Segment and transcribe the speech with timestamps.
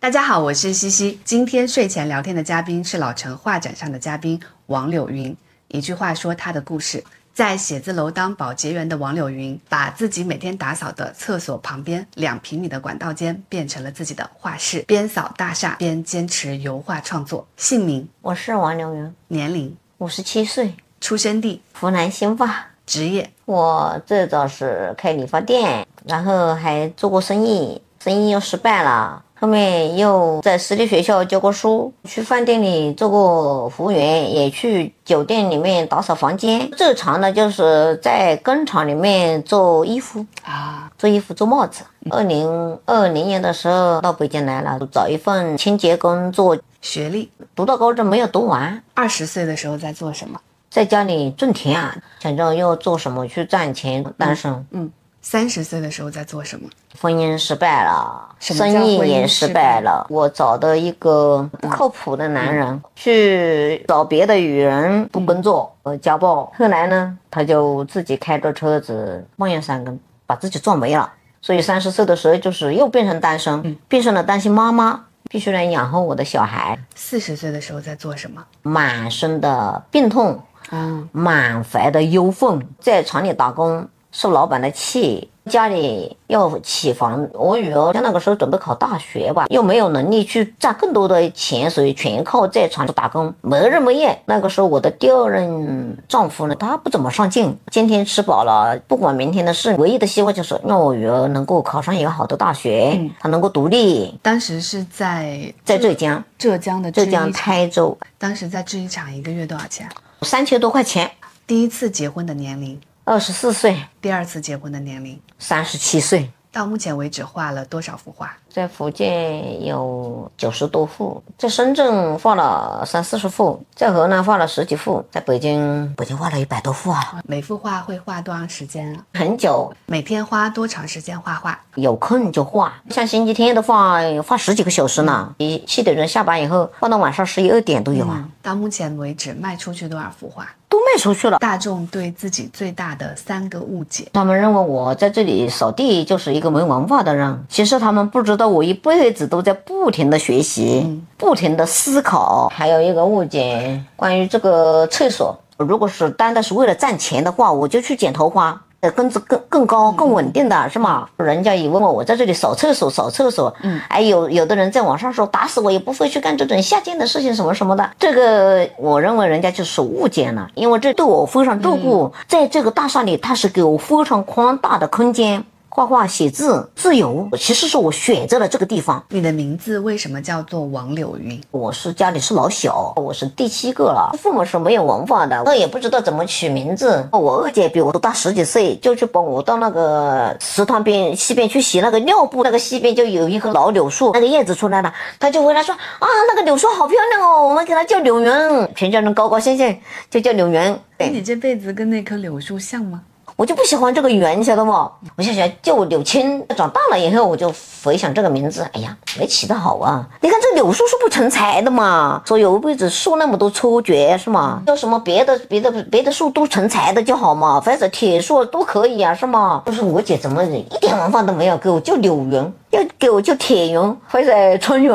[0.00, 1.20] 大家好，我是西西。
[1.26, 5.36] 今天睡前聊天的嘉宾是老城画展上的嘉宾王柳云。
[5.68, 17.46] 一句话说他的故事，在写字楼当保洁员的王柳云，把自己每天打扫的厕所旁边两平米的管道间变成了自己的画室，边扫大厦边坚持油画创作。
[17.58, 29.22] 姓名：我是王柳云，年龄：五十七岁，出生地：湖南新化，职业：我最早是开理发店，然后还做过生意，生意又失败了。
[29.40, 36.70] 后面又在私立学校教过书，去饭店里做过服务员，也去酒店里面打扫房间。
[36.76, 41.82] 最长的就是在工厂里面做衣服啊，做衣服、做帽子。
[42.10, 46.56] 二零二零年的时候到北京来了，找一份清洁工做。
[46.82, 48.82] 学历读到高中没有读完。
[48.94, 50.40] 二十岁的时候在做什么？
[50.70, 54.02] 在家里种田啊，想着要做什么去赚钱。
[54.16, 54.66] 单身。
[54.70, 54.90] 嗯。
[55.22, 56.68] 三十岁的时候在做什么？
[57.00, 60.06] 婚姻失败了，生意也失败了。
[60.08, 66.50] 我找的一个不靠谱的男人，去找别的女人，不工作，呃，家暴。
[66.56, 71.12] 后来呢，他就自己开着车子半夜三更，把自己撞没了。
[71.42, 76.78] 所以三十岁的时候，就是又变成单身，变成了单亲妈妈，必须来养活我的小孩。
[76.94, 78.42] 四十岁的时候在做什么？
[78.62, 83.88] 满身的病痛，嗯，满怀的忧愤，在厂里打工。
[84.12, 94.20] 受老板的气，家里要起房，我女儿那个时候准备考大学吧，又没有能力去赚更多的钱，所以全靠在厂子打工，没日没夜。
[94.26, 104.18] 那个时候我的第二任丈夫呢，他不怎么上进，今天吃饱了，不管明天的事，唯一的希望就是让我女儿能够考上一个好的大学，她能够独立。
[104.22, 107.96] 当时是在在浙江，浙江的浙江台州。
[108.18, 109.88] 当时在制衣厂一个月多少钱？
[110.22, 111.10] 三千多块钱。
[111.46, 112.80] 第一次结婚的年龄。
[113.10, 116.30] 二十四岁，第二次结婚的年龄三十七岁。
[116.52, 118.30] 到目前为止画了多少幅画？
[118.48, 127.20] 在福建有九十多幅，在深圳画了三四十幅，在河南画了十几幅，在北京北京画了一百多幅啊。
[127.24, 128.96] 每幅画会画多长时间？
[129.14, 129.74] 很久。
[129.86, 131.58] 每天花多长时间画画？
[131.74, 135.34] 有空就画，像星期天的话，画十几个小时呢。
[135.38, 138.28] 你七点钟下班以后，画到晚上十一二点都有啊。
[138.40, 140.46] 到目前为止卖出去多少幅画？
[140.70, 141.38] 都卖出去了。
[141.38, 147.44] 大众对自己最大的三个误解，他们认为我在这里扫地就是一个没文化的人。
[147.48, 152.48] 其实他们不知道我一辈子都在不停的学习，不停的思考。
[152.54, 158.62] 还有一个误解，关于这个厕所，如果是单单是为了赚钱的话，我就去剪头发。
[158.80, 161.06] 呃，工资更更高、更稳定的是吗？
[161.18, 163.54] 人家也问我，我在这里扫厕所，扫厕所。
[163.62, 167.90] 嗯，哎，有有的人在网上说，打死我也不会去干这种下贱的事情，什么什么的。
[167.98, 175.44] 这个我认为人家就是误解了，因为这对我非常照顾，在这个大厦里，它是给我非常宽大的空间。
[175.72, 179.02] 画画、写字自由，其实是我选择了这个地方。
[179.10, 181.40] 你的名字为什么叫做王柳云？
[181.52, 184.10] 我是家里是老小，我是第七个了。
[184.18, 187.08] 父母是没有文化的，那也不知道怎么取名字。
[187.12, 192.42] 我二姐比我都大十几岁，就去帮我到那个池塘边西边去洗那个尿布。
[192.42, 198.28] 那个西边就有一棵老柳树，那个叶子出来了，她就回来说啊，那个柳树好漂亮哦，我们给它叫柳云。
[198.74, 199.78] 全家人高高兴兴，
[200.10, 200.76] 就叫柳云。
[200.98, 203.02] 你这辈子跟那棵柳树像吗？
[203.40, 204.70] 我就不喜欢这个圆，晓得不？
[204.70, 206.46] 我就想叫我柳青。
[206.54, 207.50] 长大了以后，我就
[207.82, 210.06] 回想这个名字，哎呀，没起得好啊！
[210.20, 214.62] 你看这柳树是不成材的嘛，说有一辈子树那么多错觉是吗？
[214.66, 219.62] 叫什么别的别的别的树都成材的就好嘛，或者铁树都可以啊，是吗？
[219.64, 222.52] 就是我姐怎么一点文化都没有，给我叫柳云。
[222.70, 224.92] 要给我叫铁云或者春云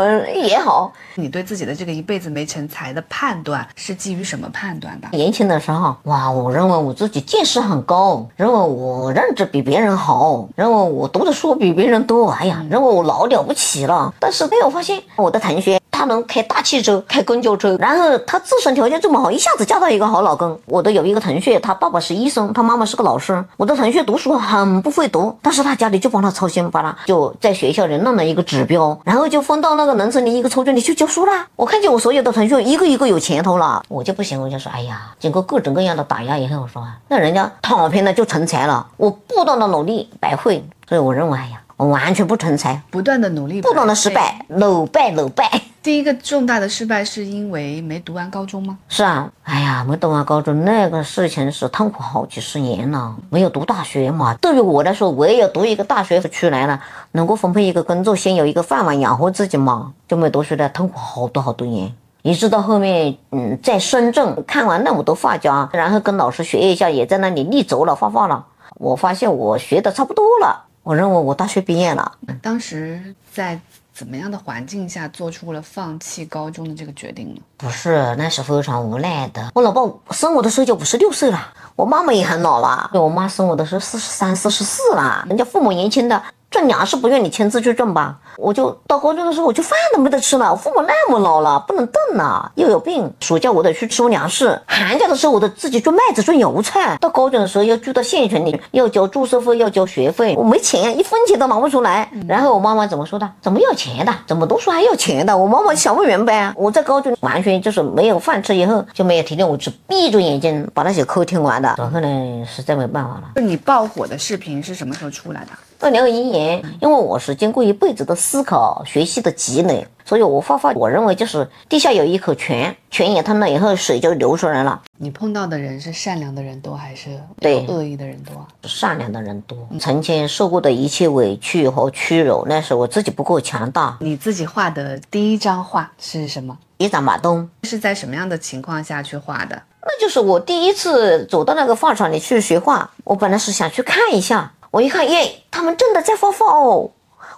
[0.48, 0.92] 也好。
[1.16, 5.08] 你对自己的这个一辈子没成才的判断是基于什么判断的？
[5.12, 14.14] 年轻的时候，哇，我认为我自己见识很高，认为我认知比别人好，认为我读的书比别人多，哎呀，认为我老了不起了。
[14.20, 15.80] 但是没有发现我的同学。
[15.96, 20.60] 他能开大汽车，开公交车，然后他自身条件这么好，一下子嫁到一个好老公。
[20.66, 23.42] 我的有一个同学，他爸爸是医生，他妈妈是个老师。
[23.56, 31.48] 我的同学读书很不会读，但是他家里就帮他操心，把他就在学校里弄了一个指标，然后就分到那个农村的一个初中里去教书啦。
[31.56, 45.50] 我看见我所有的同学一个一个有前途了，我就不行，我就说，哎呀，经过各种各样的打压以后，我说那人家躺平了就成才了，我不断的努力白费，所以我认为，哎呀，我完全不成才，不断的努力， 不断的失败，屡败屡败。
[45.86, 48.76] 第一个重大的失败是因为没读完高中吗？
[48.90, 53.16] 是啊，哎呀，没读完高中那个事情是痛苦好几十年了。
[53.30, 59.94] 没有读大学嘛，对于我来说，我也要读一个大学出来了，能够分配一个工作，先有一个饭碗养活自己嘛。
[60.08, 61.94] 就没读书的，痛苦好多好多年，
[62.24, 68.44] 一直到后面，嗯，在深圳看完那么多画家，然后跟老师学一下，也在那里立足了画画了。
[68.80, 72.12] 我发现我学的差不多了，我认为我大学毕业了。
[72.42, 73.60] 当时在。
[73.96, 77.40] 怎么样的环境下做出了放弃高中的这个决定呢？
[77.56, 79.50] 不是，那是非常无奈的。
[79.56, 79.82] 我老爸
[80.12, 86.22] 生我的时候就五十六岁了，我妈妈也很老了，我妈生我的时候四十三、四十四了，人家父母年轻的。
[86.56, 90.50] 挣粮食不愿你亲自去种吧，我就到高中的时候我就饭都没得吃了。
[90.50, 93.12] 我父母那么老了，不能动了，又有病。
[93.20, 96.96] 暑假我得去收粮食，寒假的时候我得自己种麦子种油菜。
[97.02, 102.10] 到高中的时候要住到县城里，要交住宿费，要交学费，我没钱，一分钱都拿不出来。
[102.26, 103.30] 然后我妈妈怎么说的？
[103.42, 104.14] 怎么要钱的？
[104.26, 105.36] 怎么读书还要钱的？
[105.36, 106.54] 我妈妈想不明白啊。
[106.56, 111.76] 我在高中完全就是没有饭吃，以后就没有体力，我只闭着眼睛把那些课听完的。
[111.78, 113.32] 然后呢，实在没办法了。
[113.36, 115.52] 就你爆火的视频是什么时候出来的？
[115.80, 124.82] 二零二一年，因为我是经过一辈子的思考、学习的积累，所以我画画，我认为就是地下有一口泉，泉也通了以后，水就流出来了。
[124.98, 128.46] 你碰到的人是善良的人多，还是对恶意的人多？
[128.64, 129.58] 善良的人多。
[129.80, 133.98] 曾经受过的一切委屈和屈辱，那是我自己不够强大。
[134.00, 136.58] 你自己画的第一张画是什么？
[136.78, 139.62] 一张马东是在什么样的情况下去画的？
[139.82, 144.52] 那就是我第一次走到那个画厂里去学画，我本来是想去看一下。
[144.76, 146.92] 我一看，耶，他们真的在画画哦，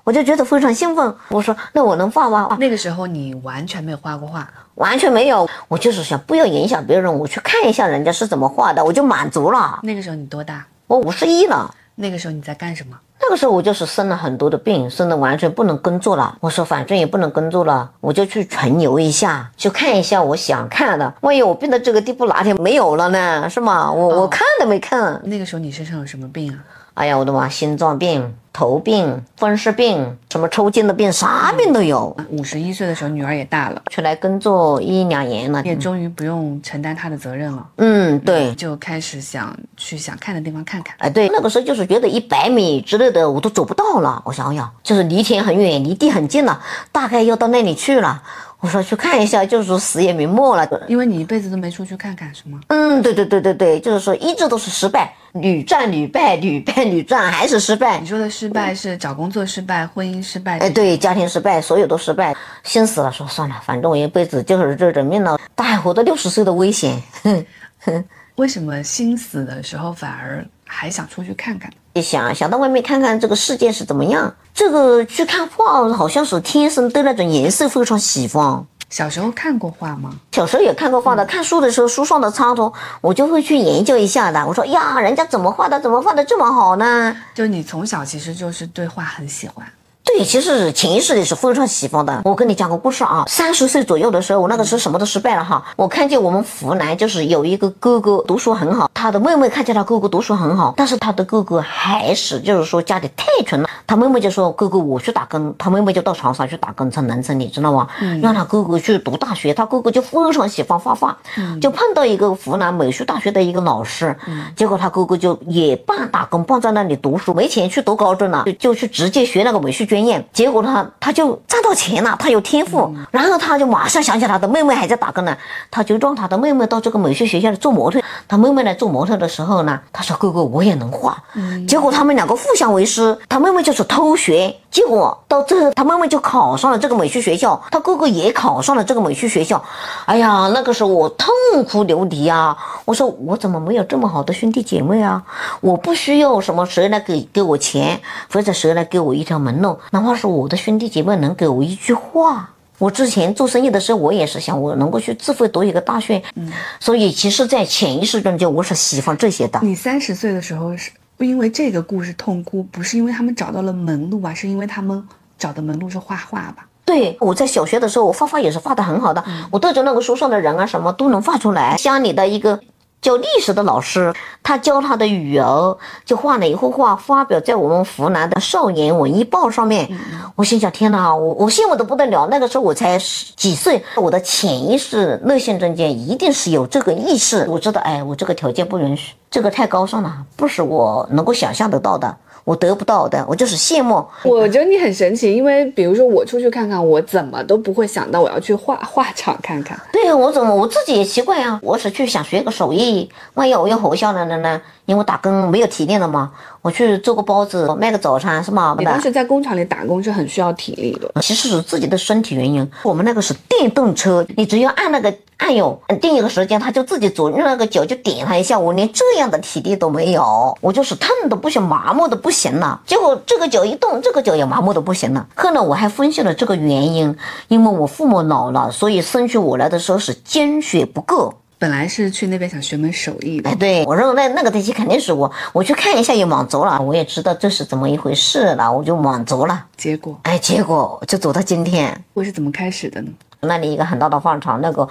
[0.04, 1.16] 我就觉得非常兴奋。
[1.30, 2.58] 我说，那我能画吗？
[2.60, 5.48] 那个时候你完全没有画过画，完全没有。
[5.68, 9.78] 我就是想不要影响别人，我去看一下人家是怎么画的，我就满足了。
[9.84, 10.66] 那个时候你多大？
[10.88, 11.72] 我五十一了。
[11.94, 12.98] 那个时候你在干什么？
[13.22, 16.36] 那个时候我就是生了很多的病，生的完全不能工作了。
[16.40, 21.14] 我说反正也不能工作了，我就去存留一下，去看一下我想看的。
[21.22, 23.48] 万一我病到这个地步，哪天没有了呢？
[23.48, 23.92] 是吗？
[23.92, 25.22] 我我看都没看。
[25.24, 26.58] 那个时候你身上有什么病啊？
[26.98, 27.48] 哎呀，我的妈！
[27.48, 32.18] 心脏病、头病、风湿病，什么抽筋的病，啥病都有。
[32.32, 37.64] 五十一岁的时候，女儿也大了，出来工作一两年了，也终于不用承担她的责任了。
[37.76, 40.96] 嗯，对，就开始想去想看的地方看看。
[40.98, 44.20] 哎，对，那个时候就是觉得一百米之类的我都走不到了。
[44.26, 46.60] 我想想，就是离天很远，离地很近了，
[46.92, 48.24] 大概要到那里去了。
[48.68, 50.68] 我说去看一下，就是说死也瞑目了。
[50.90, 52.60] 因为你一辈子都没出去看看，是吗？
[52.68, 57.98] 嗯，对对对对对，就是说一直都是失败，屡战屡败，屡败屡战，还是失败。
[57.98, 60.60] 你说的失败是找工作失败，婚姻失败？
[60.60, 62.36] 哎，对，家庭失败，所有都失败，
[62.66, 63.10] 心死了。
[63.10, 67.02] 说算了，反正我一辈子就是这种命了，大还活到六十岁的危险。
[67.24, 67.46] 哼
[67.86, 68.04] 哼，
[68.36, 71.72] 为什么心死的时候反而还想出去看看？
[71.94, 74.36] 一想想到外面看看这个世界是怎么样。
[74.54, 78.64] 这个去看画，好像是天生对那种颜色非常喜欢。
[78.90, 80.12] 小时候看过画吗？
[80.32, 81.26] 小时候也看过画的。
[81.26, 82.72] 看书的时候，书上的插图
[83.02, 84.46] 我就会去研究一下的。
[84.46, 85.80] 我说呀，人家怎么画的？
[85.80, 87.16] 怎么画的这么好呢？
[87.34, 89.66] 就你从小其实就是对画很喜欢。
[90.08, 92.22] 对，其实潜意识里是非常喜欢的。
[92.24, 95.64] 我跟你讲个故事啊，三十岁左右的时候，我那个时候什么都失败了哈。
[95.76, 103.70] 我看见我们湖南就是有一个哥哥读书很好，他的妹妹看见他哥哥读书很好，但是他的哥哥还是就是说家里太穷了。
[103.88, 107.88] 他妹妹就说：“哥哥，我去打工。”他妹妹就到长沙去打工，在农村，你知道吗？
[108.22, 109.54] 让他哥哥去读大学。
[109.54, 111.18] 他哥哥就非常喜欢画画，
[111.62, 114.14] 就碰到一个湖南美术大学的一个老师，
[114.58, 120.24] 结果他哥哥就也半打工，半在那里读书，没钱去读高中了，就就去直接学那个美术专业。
[120.34, 125.34] 结果他他就赚到钱了，他有天赋，然后他就马上想起他的妹妹还在打工呢，
[125.72, 128.02] 他就让他的妹妹到这个美术学校里做模特。
[128.28, 131.18] 他妹妹来做模特的时候呢，他说：“哥哥，我也能画。”
[131.66, 134.56] 结果他们两个互相为师，他妹妹就是偷学。
[134.72, 139.64] 结果到最后，他妹妹就考上了这个美术学校，他哥哥也考上了这个美术学校。
[140.06, 141.28] 哎呀，那个时候我痛
[141.70, 142.58] 哭流涕啊！
[142.86, 145.24] 我说我怎么没有这么好的兄弟姐妹啊？
[145.62, 148.00] 我不需要什么谁来给给我钱，
[148.32, 149.80] 或者谁来给我一条门路。
[149.92, 156.22] 哪怕是我的兄弟姐妹能给我一句话，我之前做生意的时候，我也是想我能够去自费读一个大学。
[156.36, 159.60] 嗯，所以其实，在潜意识中就我是喜欢这些的。
[159.64, 160.92] 你三十岁的时候是
[161.26, 165.04] 因为这个故事痛哭，不是因为他们找到了门路啊，是因为他们
[165.38, 166.68] 找的门路是画画吧？
[166.86, 171.76] 对，我在小学的时候，我画画也是画的很好的，我对着那个书上的人啊什么都能画出来。
[171.78, 172.60] 乡里的一个。
[173.02, 179.88] 教历史的老师，他教他的女儿，就画了一幅画，发表在我们湖南的《少年文艺报》上面。
[180.36, 182.28] 我心想：天哪，我我羡慕的不得了。
[182.30, 182.98] 那个时候我才
[183.36, 187.46] 几岁，我的潜意识内心中间一定是有这个意识。
[187.48, 192.18] 我知道，哎，我这个条件不允许，这个太高尚了，不是我能够想象得到的。
[192.48, 194.02] 我得不到的，我就是羡慕。
[194.24, 199.78] 我觉得你很神奇，因为比如说我出去看看，我怎么都不会想到我要去画 画厂看看。
[199.92, 204.62] 对啊，我怎么我自己也奇怪啊，我是去想学个手艺，万一我要活下来了呢？
[204.86, 208.74] 因为打工没有体力了嘛，我去做个包子，卖个早餐是吗？
[208.80, 211.22] 你当时在工厂里打工是很需要体力的。
[211.22, 212.66] 其实是自己的身体原因。
[212.84, 218.58] 我们那个是电动车，你只要按那个按钮，定一个时间，它就自己走，用那个脚就点它一下。
[218.58, 222.37] 我连这样的体力都没有，我就是痛的不行，麻木的不行。
[222.38, 222.80] 行了。
[222.86, 225.28] 结果这个脚一动，这个脚也麻木的不行了。
[225.36, 227.18] 后来我还分析了这个原因，
[227.48, 231.34] 因为我父母老了，所以生出我来的时候是精血不够。
[231.60, 239.66] 本来是去那边想学门手艺的哎，，对我认为那那个东西肯定是我，我去看一下也满足了，我也知道这是怎么一回事了，我就满足了。
[239.76, 243.10] 结果哎，结果就走到今天，我是怎么开始的呢？
[243.40, 244.88] 那里一个很大的饭场，那个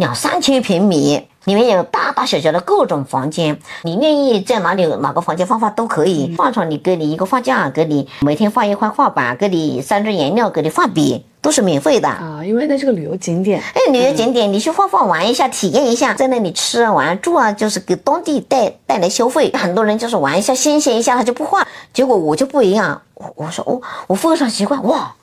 [0.00, 6.34] 两三千平米，里面有大大小小的各种房间，你愿意在哪里哪个房间放画都可以。
[6.38, 12.08] 放床你给你一个画架，给你每天放一块画板，给你三支颜料，给你画笔，都是免费的。
[12.08, 19.52] 啊，因为那是个旅游景点，哎，旅游景点，你去画画玩一下，体验一下，在那里吃啊玩住啊，就是给当地带带来消费。
[19.52, 21.68] 很多人就是玩一下，新鲜一下，他就不画。
[21.92, 25.14] 结果我就不一样，我我说我我非常奇怪，哇，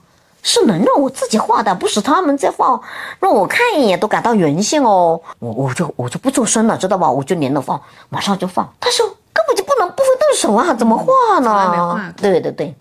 [0.47, 2.79] 是能让我自己画的，不是他们在画，
[3.19, 5.19] 让我看一眼都感到荣幸哦。
[5.39, 7.11] 我我就我就不做声了，知道吧？
[7.11, 8.65] 我就连着放，马上就放。
[8.79, 11.99] 他说根本就不能不会动手啊，怎么画呢过？
[12.15, 12.73] 对对对，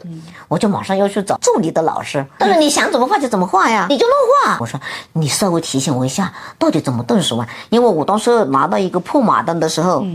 [0.46, 2.24] 我就马上要去找助理的老师。
[2.38, 4.16] 他说你想怎么画就怎么画呀，你就乱
[4.54, 4.58] 画。
[4.60, 4.80] 我说
[5.14, 7.48] 你稍微提醒我一下，到底怎么动手啊？
[7.70, 10.06] 因为我当时拿到一个破马灯的时候，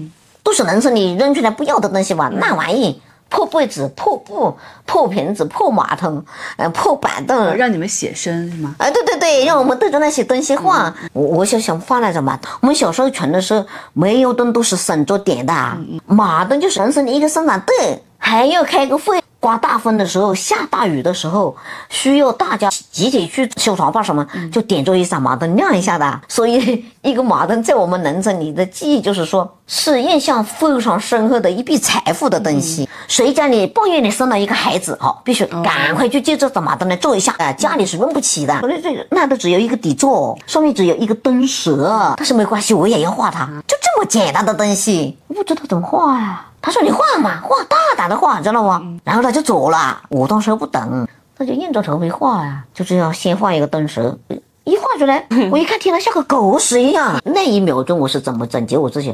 [0.41, 3.01] 都是人生你扔出来不要的东西吧，那玩意。
[3.31, 6.23] 破被子、破布、破瓶子、破马桶，
[6.57, 8.75] 呃，破板凳，呃让你们写生是吗？
[8.77, 10.93] 哎，对对对，让我们对着那些东西画。
[11.13, 12.37] 我我就想画那种嘛。
[12.59, 15.53] 我们小时候穷的时候，煤油灯都是省着点的，
[16.05, 19.19] 马灯就是人生的一个生产队，还要开个会。
[19.41, 21.57] 刮大风的时候，下大雨的时候，
[21.89, 26.21] 需要大家集体去修床吧什么，就点着一盏马灯亮一下的。
[26.27, 32.87] 所以，一个马灯在我们农村里的记忆就是说，是印象非常深刻的一笔财富的东西。
[33.07, 38.61] 谁家里半夜里生了一个孩子，好，必须赶快去借这盏马灯来照一下，哎，家里是用不起的。
[39.09, 48.69] 那都只有一个底座，上面只有一个灯舌，但是没关系，我也要画它，就这么简单的东西，我不知道怎么画呀、他说你画嘛，画大胆的画，知道不？
[49.03, 51.05] 然后他就走了，我当时不懂，
[51.37, 54.17] 他就硬着头皮画呀，就这样先画一个灯蛇。
[54.63, 57.19] 一画出来，我一看，天呐，像个狗屎一样。
[57.25, 59.13] 那一秒钟，我是怎么总结我自己？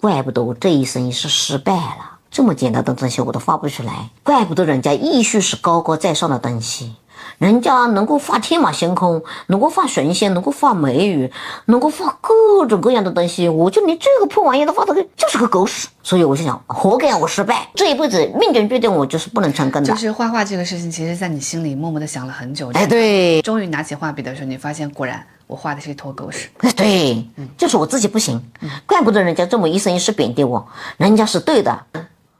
[0.00, 2.12] 怪不得我这一生是失败了。
[2.30, 6.94] 这么简单的东西我都画不出来，怪不得人家艺术是高高在上的东西，
[7.38, 11.32] 人家能够画天马行空，能够画神仙，能够画美女，
[11.66, 15.88] 能够画各种各样的东西，我就连这个破玩意都画的个就是个狗屎。
[16.02, 19.94] 所以我就想，活该我失败，这一辈子命中注定我就是不能成功的就。
[19.94, 22.70] 是画画这个事情，其实在你心里默默的想了很久。
[22.72, 26.48] 哎，，对，终于拿起画笔的时候，你发现果然我画的是一坨狗屎。
[26.58, 27.24] 哎，对，
[27.56, 28.42] 就是我自己不行，
[28.84, 30.66] 怪不得人家这么一生一世贬低我，
[30.96, 31.78] 人家是对的。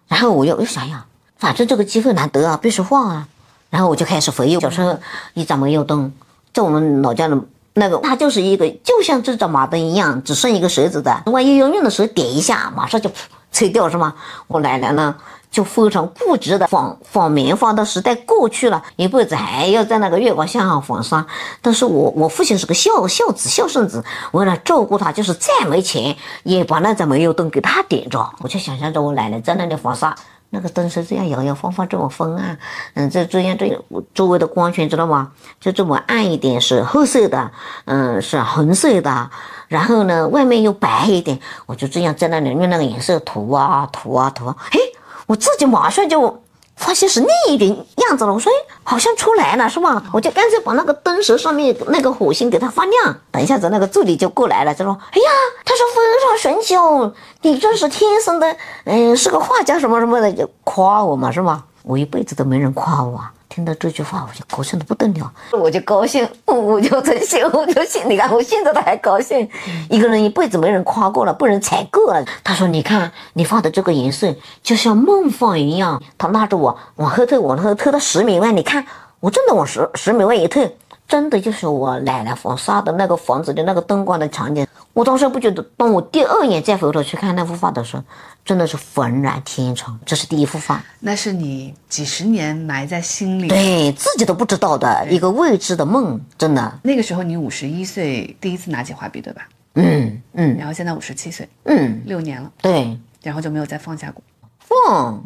[0.09, 1.05] 然后我又又想想，
[1.37, 3.29] 反正这个机会难得啊，必须画啊。
[3.71, 4.99] 然后我就开始回忆小时候
[5.35, 6.13] 一盏煤油灯，
[6.53, 7.39] 在我们老家的
[7.75, 13.11] 那个，它就是一个就像这盏马灯一样，只剩一个舌子的，万一要用的时候点一下，马上就
[13.53, 14.15] 吹掉是吗？
[14.47, 15.15] 我奶奶呢？
[15.51, 21.27] 就非常固执的纺纺棉花的时代过去了，一辈子还要在那个月光下纺纱。
[21.63, 28.31] 但是我我父亲是个孝孝子孝顺子，为了照顾他，就是再没钱也把那盏煤油灯给他点着。
[28.41, 30.15] 我就想象着我奶奶在那里纺纱，
[30.51, 32.59] 那个灯是这样摇摇晃晃这么昏暗，
[32.95, 33.79] 嗯，这这样这
[34.15, 35.33] 周围的光圈知道吗？
[35.61, 37.51] 就这么暗一点是褐色的，
[37.85, 39.31] 嗯，是红色的，
[39.69, 44.79] 然后呢外面又白一点，我就这样在那里用那个颜色涂啊涂啊涂啊，嘿。
[45.27, 46.43] 我自己马上就
[46.79, 48.33] 发现是另一点样子了。
[48.33, 50.03] 我说，哎，好像出来了，是吧？
[50.13, 53.17] 我就干脆把那个灯蛇上面那个火星给它发亮。
[53.31, 55.31] 等一下子，那个助理就过来了，就说：“哎呀，
[55.65, 61.65] 他说非常神奇哦，你这是天生的，嗯，是个画家什么什么的，就夸我嘛，是吧？
[61.83, 63.21] 我一辈子都没人夸我。”
[63.59, 69.49] 听到这句话，我就高兴的不得了，我就高兴，我就真心，我就心，你看我现在都还高兴。
[69.91, 72.25] 一个人一辈子没人夸过了，被人踩过了。
[72.45, 78.87] 他说：“你看你画的这个颜色，就像梦幻一样。”他拉着我往后退，往后退到十米外，你看
[79.19, 80.77] 我真的往十十米外一退，
[81.09, 84.67] 真的就是我奶奶纺纱的那个房子的那个灯光的场景。
[84.93, 88.03] 我当时不觉得，当我第二眼再回头去看那幅画的时候，
[88.45, 89.99] 真的是浑然天成。
[90.05, 90.85] 这是第一幅画。
[91.01, 93.49] 那是你几十年埋在心里。
[93.49, 99.49] 对自己都不知道的一个未知的梦，真的，那个时候你五十一岁，第一次拿起画笔，对吧？
[99.75, 104.23] 嗯嗯然后现在五十七岁，嗯，六年了，对，然后就没有再放下过。
[104.59, 105.23] 放，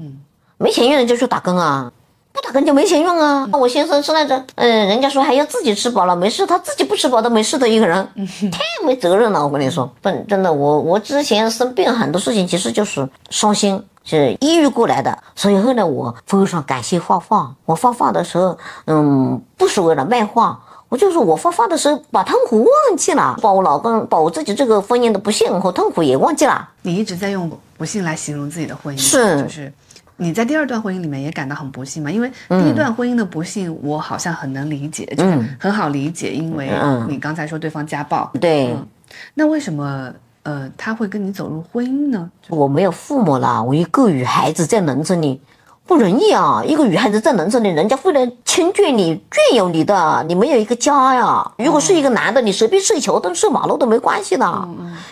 [0.58, 1.90] 没钱用就去打工啊，
[2.32, 3.48] 不打工就没钱用啊。
[3.52, 8.06] 我先生是那种，嗯，人家说还要自己吃饱了没事，他自己不吃饱都没事的一个人，
[8.50, 9.44] 太没责任了。
[9.44, 13.82] 我跟你说，本真的，我我之前生病很多事情其实就是伤心。
[14.04, 17.54] 是抑郁过来的，所以后来我非常感谢画画。
[17.64, 18.58] 我画画的时候，
[18.88, 20.58] 嗯，不是为了卖画，
[20.88, 26.68] 我就是我画画的时候把痛苦忘记了，把我老公，把我自己这个婚姻的不幸和痛苦也忘记了。
[26.82, 27.48] 你一直在用
[27.78, 29.72] 不幸来形容自己的婚姻，是就是
[30.22, 32.10] 你在第二段婚姻里面也感到很不幸吗？
[32.10, 38.74] 因为第一段婚姻的不幸，我好像很能理解，就是很好理解，因为嗯你刚才说对方家暴，对，
[39.34, 40.12] 那为什么
[40.44, 42.30] 呃他会跟你走入婚姻呢？
[42.48, 45.40] 我没有父母了，我一个女孩子在农村里。
[45.84, 46.62] 不容易啊！
[46.64, 51.52] 一个女孩子在农村里，人家会来侵略你、眷有你的，你没有一个家呀。
[51.58, 54.68] 如果是一个男的，你随便睡桥墩、睡马路都没关系的。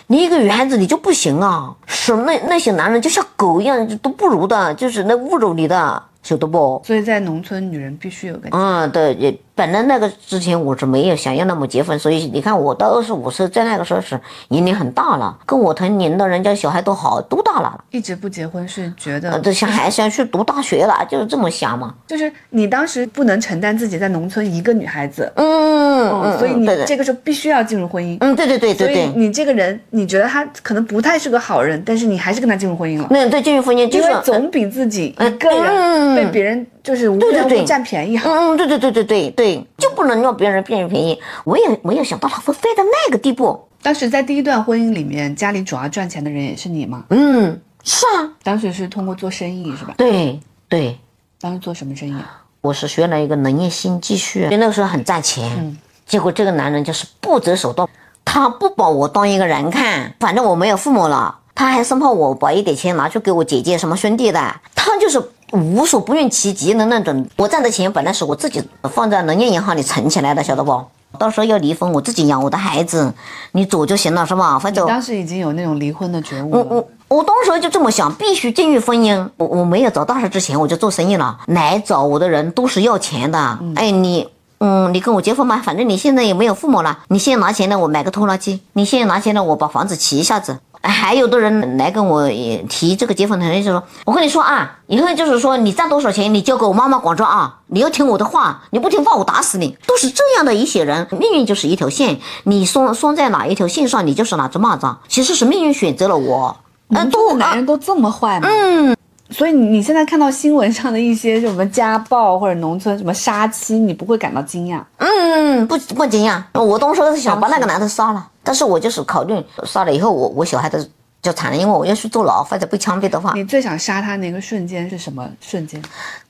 [0.07, 1.75] 你一个女孩子你就不行啊！
[1.85, 6.81] 是那那些男人就像狗一样，都不如的，就是那侮辱你的，晓得不？
[6.85, 8.57] 所以在农村，女人必须有个家。
[8.57, 17.79] 嗯，对，也本来那个之前我是没有想要那么结婚，所以你看我到二十五岁，在那个时候是年龄很大了，跟我同龄的人家小孩都好多大了。
[17.91, 21.93] 一直不结婚是觉呃，得，这小孩子要去读大学了，就是这么想嘛。
[22.07, 28.17] 就是你当时不能承担自己在农村一个女孩子，嗯嗯，所以你这个时候必须要进入婚姻。
[28.19, 38.29] 嗯，对对对所以对对，你这个人，你觉得他可能不太是个好人，但是你还是跟他进入婚姻了，那对进入婚姻就因是为总比自己一个人嗯被别人就是无对对缘无故占便宜好。
[38.29, 41.19] 嗯嗯，对对对对对对，就不能让别人占便宜。
[41.43, 43.59] 我也没有想到他会飞到那个地步。
[43.81, 47.03] 当时在第一段婚姻里面，家里主要赚钱的人也是你吗？
[47.09, 49.93] 嗯，是啊，当时是通过做生意是吧？
[49.97, 50.97] 对对，
[51.39, 52.43] 当时做什么生意啊？
[52.61, 55.49] 我是学了一个农业新技术，那个时候很赚钱。
[55.57, 57.87] 嗯结果这个男人就是不择手段，
[58.25, 65.17] 他不把我当一个人看，反正我没有父母了，他还生怕我把一点钱拿去给我姐姐什么兄弟的，他就是
[65.51, 67.25] 无所不用其极的那种。
[67.37, 70.83] 我赚的钱本来是我自己放在农业银行里存起来的，晓得不？
[71.17, 73.13] 到时候要离婚，我自己养我的孩子，
[73.51, 74.57] 你走就行了，是吧？
[74.57, 76.57] 反正当时已经有那种离婚的觉悟了。
[76.69, 76.75] 我
[77.09, 79.29] 我我当时就这么想，必须进入婚姻。
[79.35, 81.37] 我我没有找大师之前，我就做生意了。
[81.47, 83.59] 来找我的人都是要钱的。
[83.75, 84.25] 哎，你
[84.59, 90.57] 嗯，你跟我结婚吧，反正你现在也没有父母了，你现在拿钱来，我买个拖拉机；你现在拿钱来，我把房子骑一下子。
[90.81, 104.95] 还有的人来跟我也提这个结婚的人就说：“我跟你说啊，以后就是说你赚多少钱，你交给我妈妈管着啊，你要听我的话，你不听话我打死你。”都是这样的一些人，命运就是一条线，你拴拴在哪一条线上，你就是哪只蚂蚱。
[105.07, 106.57] 其实是命运选择了我。
[106.87, 108.49] 农村的男人都这么坏吗？
[108.51, 108.97] 嗯，
[109.31, 114.81] 所以你现在看到新闻上的一些什么家暴或者农村什么杀妻，你不会感到惊讶？
[114.97, 116.41] 嗯，不不惊讶。
[116.53, 120.89] 我当时是想把那个男的杀了，但是我就是考虑杀了以后，我我小孩子
[121.21, 125.79] 就惨了，因为我要去坐牢或者被枪毙的话，你最想杀他那个瞬间是什么瞬间？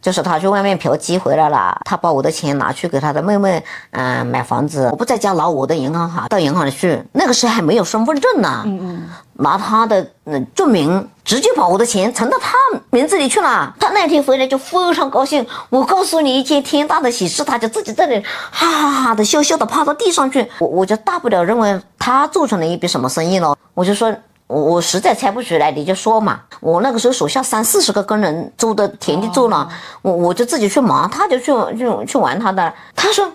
[0.02, 12.58] 就是他去外面嫖妓回来了，他把我的钱拿去给他的妹妹，嗯、买房子，我不在家拿我的银行卡到银行里去，那个时候还没有身份证呢，嗯嗯，拿他的嗯证明，直接把我的钱存到他
[12.90, 13.74] 名字里去了。
[13.80, 24.14] 他那天回来就非常高兴，我告诉你一件天大的喜事，他就自己在那里哈哈哈的笑笑的趴到地上去，我我就大不了认为他做成了一笔什么生意了，我就说。
[24.52, 26.42] 我我实在猜不出来，你就说嘛。
[26.60, 29.66] 我那个时候手下三四十个工人租的田地做了，
[30.02, 31.46] 我我就自己去忙，他就去
[31.78, 32.74] 去去玩他的。
[32.94, 33.26] 他说，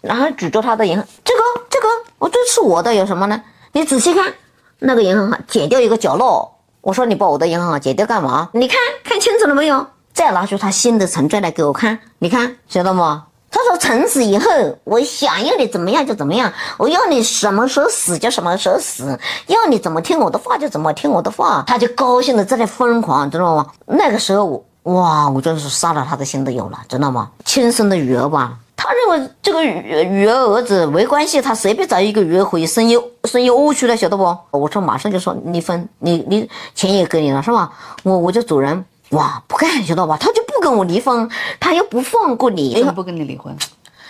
[0.00, 3.38] 然后举着他的银行，这个这个，我这是我的，有什么呢？
[3.72, 4.32] 你仔细看，
[4.78, 6.50] 那个银行卡剪掉一个角落。
[6.80, 8.48] 我说你把我的银行卡剪掉干嘛？
[8.54, 9.86] 你看看清楚了没有？
[10.14, 13.26] 再拿出他新的存折来给我看，你看知道吗？
[13.58, 14.48] 他说：“从此以后，
[14.84, 19.18] 我想要你怎么样就怎么样，我要你什么时候死就什么时候死，
[19.48, 23.66] 要你怎么听我的话就怎么听我的话。”他就高兴的在那疯狂，知道吗？
[23.86, 27.30] 那个时候我哇，我真是杀了他的心都有了，知道吗？
[27.44, 34.36] 亲生的女儿吧，他认为这个女女儿儿子没关系，他随便找一个女儿回生意生意窝去了，晓得不？
[34.52, 37.72] 我说马上就说离婚，你你钱也给你了是吧？
[38.04, 38.84] 我我就走人。
[39.10, 40.16] 哇，不干，知道吧？
[40.20, 43.56] 他就不跟我离婚，他又不放过你，为什么不跟你离婚？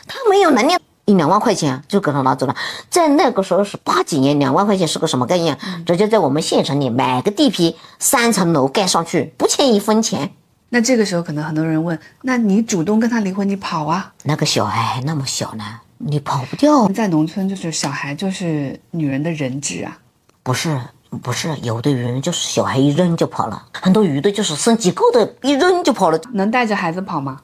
[0.07, 2.57] 他没有能力，一两万块钱就给他拿走了。
[2.91, 5.57] 在那个时候是八几年，两万块钱是个什么概念？
[5.87, 10.31] 直接在我们县城里买个地皮，三层楼盖上去，不欠一分钱。
[10.71, 14.13] 那这个时候可能很多人问：那你主动跟他离婚，你跑啊？
[14.25, 15.65] 那个小孩还那么小呢，
[15.99, 16.89] 你跑不掉。
[16.89, 19.97] 在农村，就是小孩就是女人的人质啊。
[20.43, 20.79] 不是。
[21.23, 26.21] 不是，有的人就是小孩一扔就跑了，很多鱼的就是生几个的，一扔就跑了。
[26.33, 27.41] 能带着孩子跑吗？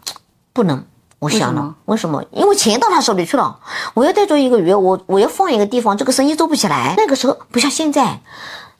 [0.52, 0.84] 不能。
[1.20, 2.22] 我想了，为什么？
[2.32, 3.58] 因为钱到他手里去了。
[3.94, 6.92] 我要带着一个鱼，我我要放一个地方，这个生意做不起来。
[6.98, 8.20] 那个时候不像现在，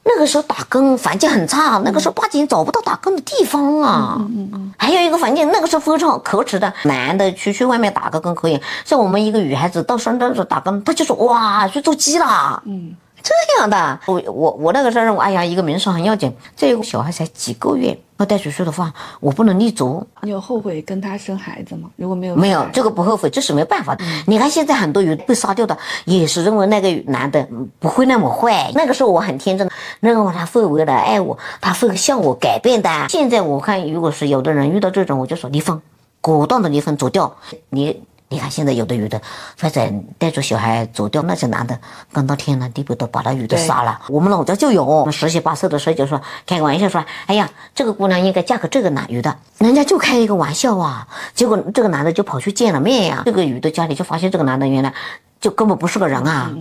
[0.03, 4.17] 那个时候打工环境很差，那个时候八几年找不到打工的地方啊。
[4.19, 4.73] 嗯嗯嗯。
[4.77, 12.61] 还有一个环境，那个时候非常可耻的，男的去去外面打个工可以，像我们一个女孩子到深圳去打工，她就说哇去做鸡啦。
[12.65, 12.95] 嗯。
[13.25, 16.31] 这样的，我我我那个时候认为，哎呀，一个名声很要紧。
[16.55, 20.05] 这个小孩才几个月，要带出去的话，我不能立足。
[20.21, 21.89] 你有后悔跟他生孩子吗？
[21.95, 24.05] 如果没有，没有这个不后悔，这是没办法的。
[24.27, 27.47] 你看现在很多鱼被杀掉的，也是认为那个男的
[27.79, 28.71] 不会那么坏。
[28.75, 29.67] 那个时候我很天真，
[30.01, 32.89] 认为他会为了爱我，他会向我改变的。
[33.09, 35.81] 现在我看，如果是有的人遇到这种，我就说离婚，
[36.21, 37.35] 果断的离婚，走掉。
[37.69, 38.03] 你。
[38.27, 39.21] 你看，现在有的女的，
[39.61, 39.81] 或者
[40.17, 41.77] 带着小孩走掉，那些男的
[42.11, 43.99] 干到天南地北都把那女的杀了。
[44.09, 51.07] 我们老家就有，我们十七八岁的时候就说开个玩笑说，哎呀，这个姑娘应该嫁给这个男女的，人家就开一个玩笑啊。
[51.35, 54.91] 结果这个男的就跑去见了面呀，这个女的家里就发现这个男的原来
[55.39, 56.51] 就根本不是个人啊，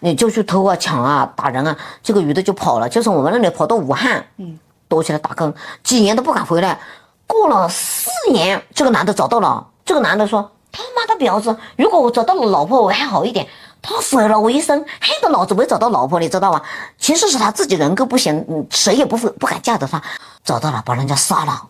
[0.00, 5.52] 你就去偷啊、抢啊、打人啊，这个女的就跑了，就从我们那里跑到武汉，嗯，躲起来打工，
[5.82, 6.78] 几年都不敢回来。
[7.26, 10.50] 过了四年，这个男的找到了，这个男的说。
[10.76, 11.56] 他妈的婊子！
[11.76, 13.46] 如果我找到了老婆，我还好一点。
[13.80, 16.60] 他毁了我一生，害得老子没找到老婆，你知道吗？
[16.98, 20.02] 其实是他自己人格不行，谁也不会不敢嫁的他。
[20.44, 21.62] 找到了，把人家杀了，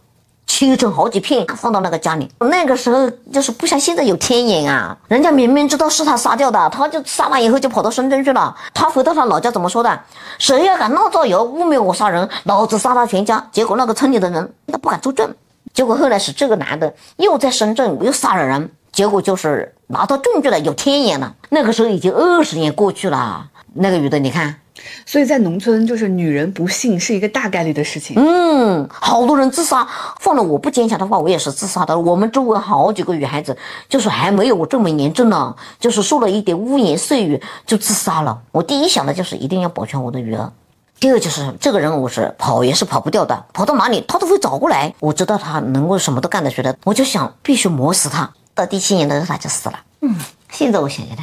[0.47, 2.29] 切成好几片，放到那个家里。
[2.41, 8.57] 那个时候就是不像现在有天眼啊，人家明明知道是他杀掉的，他就杀完以后就跑到深圳去了。
[8.75, 10.01] 他回到他老家怎么说的？
[10.39, 13.47] 谁要敢闹造谣污蔑我杀人，老子杀他全家。
[13.53, 15.33] 结果那个村里的人他不敢作证。
[15.75, 18.71] 结果后来是这个男的又在深圳又杀了人。
[18.97, 21.35] 结果就是拿到证据了，有天眼了。
[21.51, 24.59] 那个时候已经二十年过去了，那个女的你看，
[25.05, 28.17] 所以在农村就是女人不幸是一个大概率的事情。
[28.17, 29.87] 嗯，好多人自杀，
[30.19, 31.99] 放了我不坚强的话，我也是自杀的。
[31.99, 33.55] 我们周围好几个女孩子，
[33.87, 38.39] 就是还没有我这么严重呢，就是受了一点污言碎语就自杀了。
[38.51, 40.51] 我第一想的就是一定要保全我的女儿，
[40.99, 44.95] 第二就是这个人我是跑也是跑不掉的，跑到哪里他都会找过来。
[45.01, 48.31] 我知道他能够什么都干得出来，我就想必须磨死他。
[48.57, 49.79] 到第七年的时候他就死了。
[50.01, 50.17] 嗯，
[50.51, 51.23] 现在我想想他，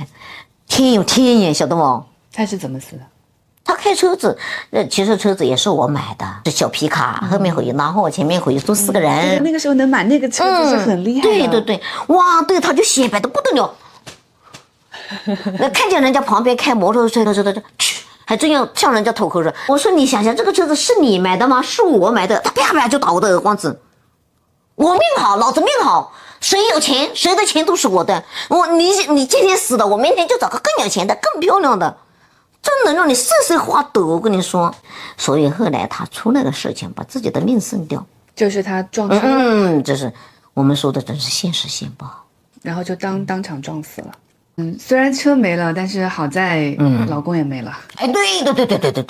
[0.68, 2.04] 天有天眼，晓得不？
[2.32, 3.02] 他是怎么死的？
[3.66, 4.38] 他开车子，
[4.72, 9.42] 呃，其实车子也是我买的，是小皮卡，后面可以拉货，前面可以坐四个人。
[9.44, 11.22] 那个时候能买那个车子是很厉害。
[11.22, 13.74] 对对对，哇，对，他就显摆的不得了。
[15.60, 19.54] 那看见人家旁边开摩托车的时候，他就去，还真要向人家吐口水。
[19.68, 21.62] 我说你想想，这个车子是你买的吗？
[21.62, 22.40] 是我买的。
[22.42, 23.82] 他啪啪就打我的耳光子。
[24.76, 26.14] 我命好，老子命好。
[26.44, 28.22] 谁有钱，谁的钱都是我的。
[28.50, 31.98] 我你你今天死了，我明天就找个更有钱的、更漂亮的，
[32.62, 34.06] 真能让你瑟瑟发抖。
[34.06, 34.76] 我跟你说，
[35.16, 39.22] 所以后来他出那个事情，把自己的命送掉，就是他撞车。
[39.24, 40.12] 嗯，就是
[40.54, 42.26] 我们说的，真是现实现报。
[42.62, 44.12] 然后就当当场撞死了。
[44.58, 47.80] 嗯，虽然车没了，但是好在，嗯，老公也没了。
[47.96, 49.04] 哎，对对对对对对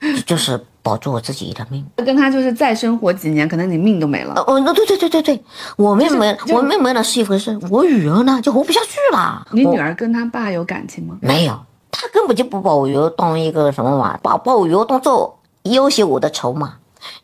[0.00, 0.66] 对，就是。
[0.84, 4.34] 保住我自己的命，跟他就是再生活几年，可能你命都没了。
[4.46, 5.44] 哦，那对对对对对，
[5.76, 9.46] 我命没，我命没了是一回事，我女儿呢就活不下去了。
[9.50, 11.16] 你女儿跟他爸有感情吗？
[11.22, 11.58] 没有，
[11.90, 16.74] 他根本就不把我女儿当一个什么嘛，把把我女儿当做要挟我的筹码。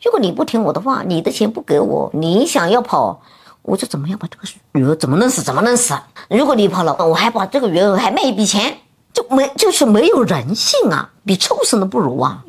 [0.02, 3.20] 如果你不听我的话，你的钱不给我，你想要跑，
[3.60, 5.94] 我就怎么样把这个女儿怎么弄死怎么弄死。
[6.30, 8.78] 如果你跑了，我还把这个女儿还卖一笔钱，
[9.12, 12.42] 就没就是没有人性啊，比畜生都不如啊。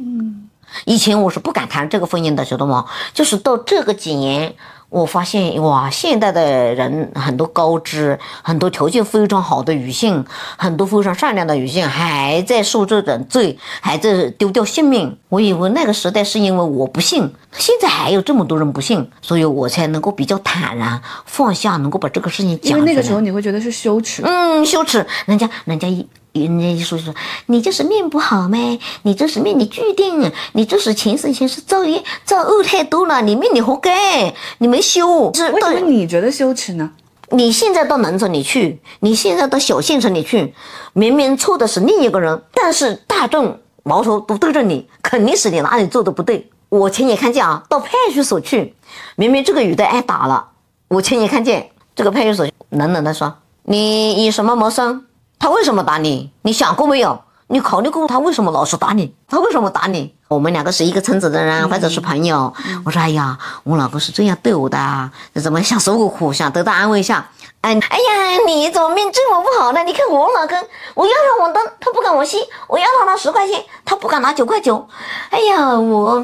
[0.86, 2.86] 以前我是不敢谈这个婚姻的，晓得吗？
[3.14, 4.54] 就是到这个几年，
[4.90, 10.26] 我发现哇，现代的人很多高知、很多条件非常好的女性，
[10.58, 15.18] 很多非常善良的女性还在受这种罪，还在丢掉性命。
[15.30, 22.80] 我以为那个时代是因为我不信，现在还有这么多人不信，所以我才能够比较坦然放下，能够把这个事情讲出来。
[22.80, 26.08] 因为那个时候你会觉得是羞耻，嗯，羞耻，人家人家一。
[26.34, 27.14] 人家一说就说
[27.48, 35.34] 你就是命不好呗，你就是命里注定，你就是前世前世造业造恶太多了，你命里活该，你没修。
[35.34, 36.92] 是为什么你觉得羞耻呢？
[37.32, 40.54] 你现在到农村里去，你现在到小县城里去，
[40.94, 46.50] 明明错的是另一个人，但是大众矛头都对着你，肯定是你哪里做的不对。
[46.70, 48.74] 我亲眼看见啊，到派出所去，
[49.18, 50.48] 明明这个女的挨打了，
[50.88, 55.06] 我亲眼看见这个派出所冷冷的说：“你以什么谋生？”
[55.42, 56.32] 他为什么打你？
[56.44, 57.20] 你想过没有？
[57.48, 59.16] 你考虑过他为什么老是打你？
[59.28, 60.16] 他为什么打你？
[60.28, 62.54] 我们两个是一个村子的人，或者是朋友。
[62.86, 67.28] 我说，哎呀，我老公是这样对我的啊，怎么想受过苦，想得到安慰一下。
[67.62, 69.84] 哎，哎呀，你怎么命这么不好呢？
[69.84, 70.56] 你看我老公，
[70.94, 74.88] 我要他网灯，他不敢我吸；我要他拿十块钱，他不敢拿九块九。
[75.32, 76.24] 哎呀，我，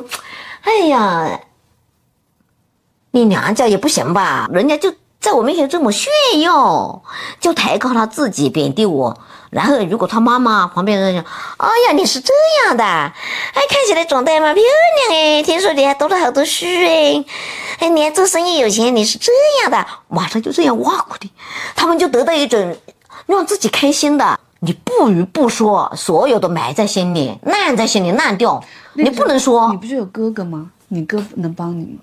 [0.61, 1.39] 哎呀，
[3.09, 4.47] 你娘家也不行吧？
[4.51, 4.93] 人家就。
[5.19, 7.01] 在我面前这么炫耀，
[7.39, 9.17] 就抬高他自己，贬低我。
[9.49, 11.23] 然后如果他妈妈旁边人讲
[11.57, 12.33] ：“哎呀，你是这
[12.65, 13.13] 样的，哎，
[13.69, 14.63] 看起来长得蛮漂
[15.09, 17.23] 亮哎，听说你还读了好多书哎，
[17.79, 21.31] 哎，你还做生意有钱，你是这样的。”马上就这样挖苦你，
[21.75, 22.77] 他们就得到一种
[23.25, 24.39] 让自己开心的。
[24.59, 28.61] 你不语不说，所有都埋在心里，烂在心里烂掉，
[28.93, 29.77] 你不能说你。
[29.77, 30.69] 不是有哥哥吗？
[30.89, 31.99] 你哥能帮你吗？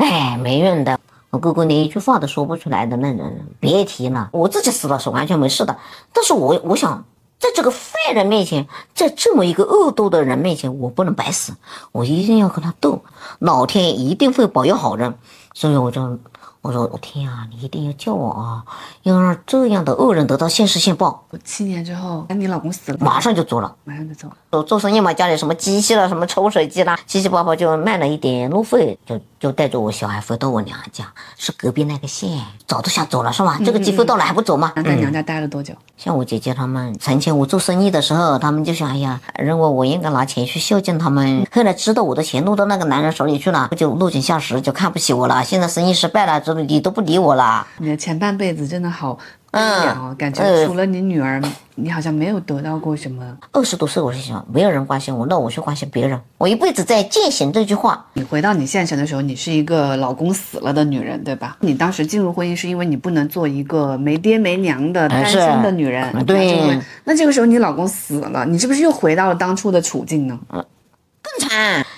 [0.00, 0.98] 哎，没用的。
[1.28, 4.30] 我哥哥连一句话都说不出来的那种，别提了。
[4.32, 5.76] 我自己死了是完全没事的，
[6.12, 7.04] 但是我我想，
[7.38, 11.52] 在这个坏人面前，在这么一个恶毒的人面前，我不能白死，
[11.92, 13.04] 我一定要跟他斗，
[13.38, 15.14] 老天一定会保佑好人。
[15.52, 16.18] 所以我就
[16.62, 18.64] 我说，我天啊，你一定要救我啊，
[19.02, 23.76] 要让这样的恶人得到现世现报，我七年之后，哎，你老公死了，马上就走了。
[23.84, 24.36] 马上就走了。
[24.50, 31.06] 做做生意嘛，家里什么机器啦，什么抽水机啦，七七八八就卖了一点路费，就就带着我小孩回到我娘家，
[31.38, 32.36] 是隔壁那个县，
[32.66, 33.60] 早都想走了是吧？
[33.64, 34.72] 这个机会到了还不走吗？
[34.74, 35.72] 那在娘家待了多久？
[35.96, 41.46] 像我姐姐他们，从前我做生意的时候，他们就想，哎呀，认为我应该拿钱去孝敬他们。
[41.52, 45.44] 后来知道我的钱落到那个男人手里去了，就落井下石，就看不起我了。
[45.44, 47.64] 现在生意失败了，这你都不理我了。
[47.78, 51.42] 你的前半辈子真的好悲嗯感觉呃除了你女儿，
[51.74, 53.36] 你好像没有得到过什么。
[53.50, 56.20] 二十多岁我就想，没有人关心我，那我去关心别人。
[56.38, 58.06] 我一辈子在践行这句话。
[58.12, 61.56] 你回到你县城的时候，你是一个老公死了的女人，对吧？
[61.60, 66.08] 你当时进入婚姻是因为你不能做一个没爹没娘的单身的女人。
[66.14, 70.38] 嗯对那这个时候你老公死了，你是不是又回到了当初的处境呢？
[70.48, 71.88] 更惨，这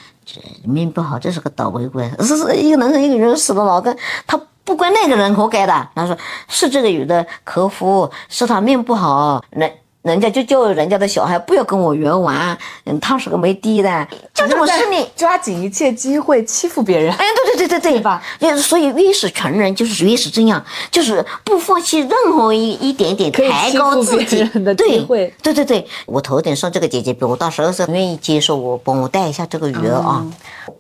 [0.64, 2.11] 命不好，这是个倒霉鬼。
[2.21, 5.88] 是是一个男人一个女人死了，老公他不怪那个人活该的。
[5.95, 6.16] 他说
[6.49, 9.71] 是这个女的克夫，是他命不好，那
[10.03, 15.07] 人家就叫人家的小孩不要跟我圆玩，嗯，他是个没爹的，就这么势利。
[15.15, 17.12] 抓紧一切机会欺负别人。
[17.15, 18.21] 哎，对对对对对吧？
[18.41, 20.61] 就所以越是穷人，就是越是这样，
[20.91, 30.27] 就是不放弃任何一一点点抬高自己的机对会对对对，我头顶上这个姐姐比我大十二岁，愿意接受我，帮我带一下这个鱼儿啊。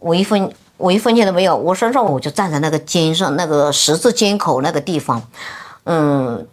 [0.00, 5.22] 我一分我一分钱都没有，我身上我就站在那个肩上那个十字肩口那个地方，
[5.84, 6.44] 嗯。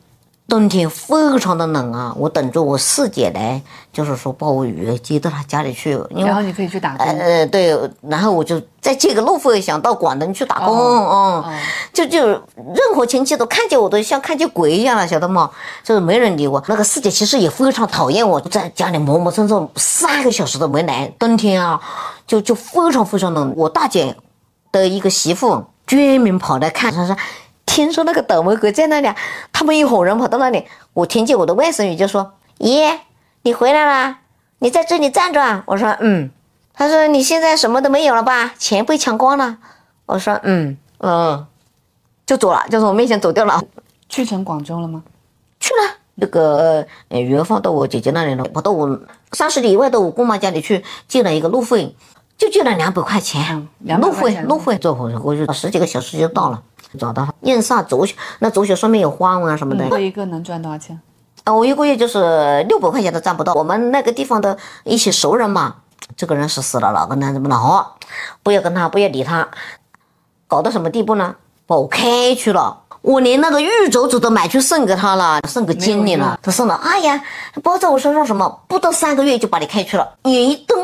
[0.50, 3.62] 冬天非常的冷啊，我等着我四姐来，
[3.94, 7.06] 就是说把我鱼儿接到她家里去，因为然后你可以去打工。
[7.06, 11.54] 呃，对，然后我就再借个路费，想到广东去打工，哦嗯，
[11.94, 15.52] 就就任何亲戚都看见我都像看见鬼一样了，晓得吗？
[15.84, 16.62] 就是没人理我。
[16.68, 21.80] 那个四姐其实也非常讨厌我，在家里磨磨蹭蹭三个小时都没来，冬天啊，
[22.26, 23.54] 就就非常非常冷。
[23.56, 24.18] 我大姐
[24.72, 27.16] 的一个媳妇专门跑来看，她说。
[27.80, 29.16] 听说那个倒霉鬼在那里啊，
[29.54, 33.00] 他们一伙人跑到那里，我听见我的外甥女就说：“爷，
[33.44, 34.20] 你回来啦？
[34.58, 36.30] 你在这里站着啊？”我说：“嗯。”
[36.76, 38.54] 他说：“你现在什么都没有了吧？
[38.58, 39.58] 钱被抢光了。”
[40.08, 41.48] 我说：“嗯嗯。”
[42.28, 43.64] 就走了，就从我面前走掉了，
[44.10, 45.02] 去成广州了吗？
[45.62, 45.96] 去了。
[46.16, 49.00] 那个呃，鱼儿放到我姐姐那里了，跑到我
[49.32, 51.96] 三十里以外的我姑妈家里去借了一个路费，
[52.38, 56.62] 就借了两百块钱，嗯200路块钱费路费坐火车过去十几个小时就到了，
[56.98, 61.00] 找到他验煞走血，那走血上面有花纹啊什么的，做一个能赚多少钱？
[61.44, 63.54] 啊，我一个月就是六百块钱都赚不到。
[63.54, 65.76] 我们那个地方的一些熟人嘛，
[66.18, 67.56] 这个人是死了，哪个男怎么了？
[67.56, 67.98] 好，
[68.44, 69.48] 不要跟他，不要理他，
[70.48, 71.36] 搞到什么地步呢？
[71.66, 72.82] 把我开去了。
[73.02, 76.38] 我连那个玉镯子都买去送给他了，送给经理了。
[76.44, 77.24] 他送了，哎呀，
[77.64, 78.62] 包在我身上什么？
[78.68, 80.78] 不到三个月就把你开去了，眼一瞪，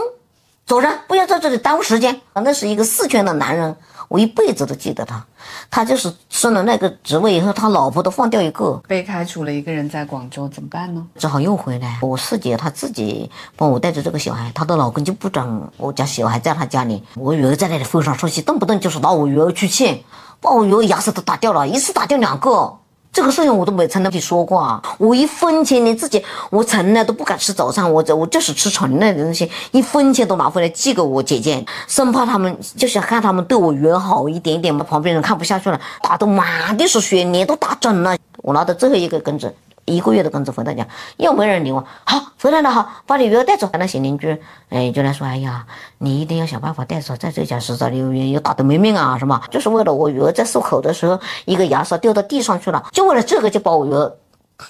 [0.66, 2.22] 走人，不要在这里耽误时间。
[2.34, 3.76] 那是一个四川的男人，
[4.08, 5.24] 我一辈子都记得他。
[5.70, 8.82] 他就是升了那个职位以后，他老婆都放掉一个。
[8.88, 11.06] 被开除了一个人在广州，怎么办呢？
[11.18, 12.00] 只好又回来。
[12.02, 17.04] 我四姐她自己帮我带着这个小孩，她的老公就不准我家小孩在她家里。
[17.16, 20.04] 我女儿在那里非常生气，动不动就是拿我女儿去气，
[20.40, 22.78] 把我女儿牙齿都打掉了，一次打掉两个。
[23.16, 24.84] 这个事情我都没曾跟你说过啊！
[24.98, 34.84] 我一分钱连自己，我从来都不敢吃早餐，我我就是吃纯的东西，一分钱都拿回来寄给我姐姐，生怕他们就想看他们对我女儿好一点点嘛。
[34.84, 38.18] 旁边人看不下去了，打得满地是血，脸都打肿了。
[38.40, 41.86] 我拿的最后一个根子，一个月的工资回到家，又没人理我。
[42.04, 43.70] 好，回来了，好，把你女儿带走。
[43.78, 45.66] 那些邻居，哎，就来说，哎呀，
[45.98, 49.44] 你一定要想办法带走，在这家实在留言又打得没命啊，是吧？
[49.52, 54.12] 就是为了我女儿在漱口的时候，一个牙刷掉到地上去了，就为了这个就把我女儿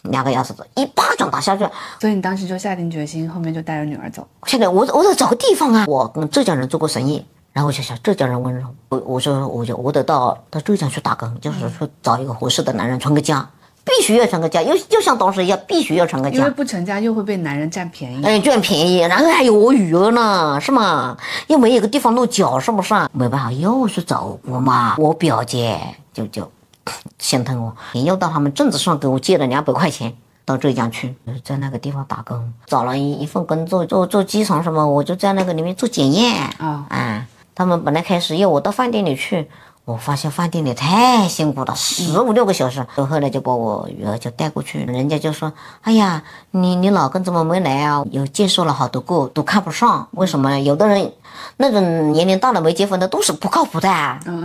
[0.04, 1.63] 两个牙齿一巴掌打下去。
[2.01, 4.28] 所以你当时就下定决心，后面就带着女儿走。
[4.47, 7.23] 现在我我得找个地方啊，我跟浙江人做过生意。
[7.54, 13.47] 然后我就想浙江人温柔，我我说我就我得到到浙江去打工，就是说找一个合适的男人成个家，
[13.86, 16.56] 必须要成个家，又又像当时一样，必须要成个家因为家。
[16.56, 18.26] 不成家又会被男人占便宜。
[18.26, 21.15] 哎，占便宜，然后还有我女儿呢，是吗？
[21.48, 22.93] 又没有个地方落脚，是不是？
[23.13, 25.80] 没办法，又去找我妈，我表姐
[26.12, 26.52] 就就
[27.19, 30.13] 心疼我，又到他们镇子上给我借了两百块钱。
[30.48, 37.28] 到浙江去，在那个地方打工，找了一一份工作，做做机床什么，我就在那个里面做检验啊啊。
[37.56, 39.50] 他们本来开始要我到饭店里去，
[39.86, 42.84] 我发现饭店里太辛苦了，十五六个小时。
[42.95, 48.04] 后来就把我女儿就带过去，人家就说：“哎呀，你你老公怎么没来啊？
[48.10, 50.08] 有介绍了好多个，都看不上。
[50.13, 50.60] 为什么？
[50.60, 51.12] 有的人
[51.58, 53.88] 那种年龄大了没结婚的都是不靠谱的，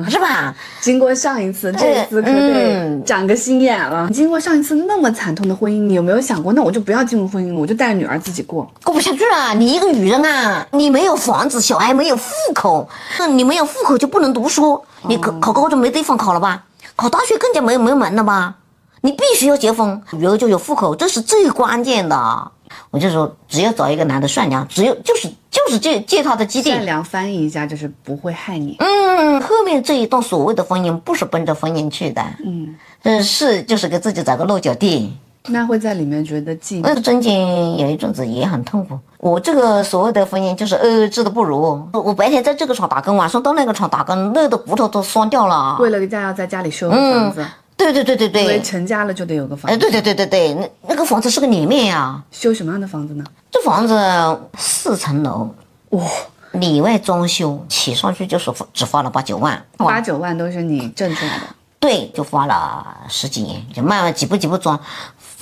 [0.08, 0.54] 是吧？
[0.80, 4.08] 经过上一次，这次可得长个心眼了。
[4.12, 8.70] 经过上一次那么惨痛的婚姻，你有没有想过，那我就不要进入婚姻了，我就带着女儿自己过？
[8.84, 9.54] 过不下去了。
[9.54, 12.22] 你一个女人啊，你没有房子，小孩没有户
[12.54, 16.62] 口，那你没有户口就不能读书。”你考考高中没地方考了吧？
[16.94, 18.54] 考大学更加没没门了吧？
[19.00, 22.50] 你必须要结婚，女儿就有户口，这是最关键的。
[22.90, 26.70] 我就说，只要找一个男的善良，只有就是就是借借他的基地。
[26.70, 28.76] 善良翻译一下就是不会害你。
[28.78, 32.22] 嗯，后面这一段所谓的婚姻不是奔着婚姻去的。
[32.44, 35.12] 嗯，嗯是就是给自己找个落脚地。
[35.48, 36.82] 那会在里面觉得寂寞。
[36.82, 38.98] 那中间有一阵子也很痛苦。
[39.16, 41.82] 我这个所谓的婚姻就是呃治的不如。
[41.92, 45.78] 我白天在这个厂打工，晚上到那个厂打工，累的骨头都酸掉了。
[45.80, 47.44] 为了个家要在家里修房子。
[47.80, 48.42] 对对对对对。
[48.42, 49.74] 因为成家了就得有个房子。
[49.74, 52.22] 哎，对对对对对，那那个房子是个脸面呀。
[52.30, 53.24] 修什么样的房子呢？
[53.50, 55.54] 这房子四层楼，
[55.90, 56.04] 哇，
[56.52, 59.62] 里外装修起上去就是只花了八九万。
[59.76, 61.44] 八九万都是你挣出来的。
[61.78, 64.78] 对，就花了十几年，就慢慢几步几步装。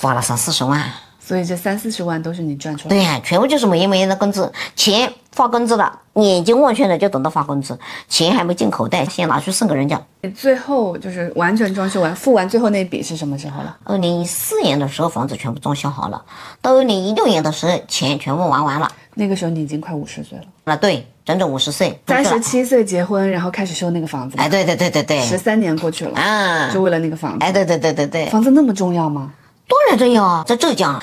[0.01, 0.81] 花了三四十万，
[1.19, 2.95] 所以这三四十万都是你赚出来的。
[2.95, 9.97] 对呀，全部就是每月每月的工资，钱发工资了，眼睛望去了就等到发工资，钱还没进口袋，先拿去送给人家。
[10.35, 13.77] 最后就是完全装修完，付完最后那笔是什么时候了？
[13.85, 16.21] 二零一四年的时候，房子全部装修好了，
[16.61, 18.91] 到二零一六年的时候，钱全部玩完了。
[19.13, 20.43] 那个时候你已经快五十岁了。
[20.65, 24.35] 啊，对，整整五十岁，三十七岁结婚，然后开始修那个房子。
[24.37, 27.45] 哎，对对对对对，十三年过去了啊，就为了那个房子。
[27.45, 29.31] 哎，对对对对对，房子那么重要吗？
[29.69, 31.01] 当然重要啊，在浙江，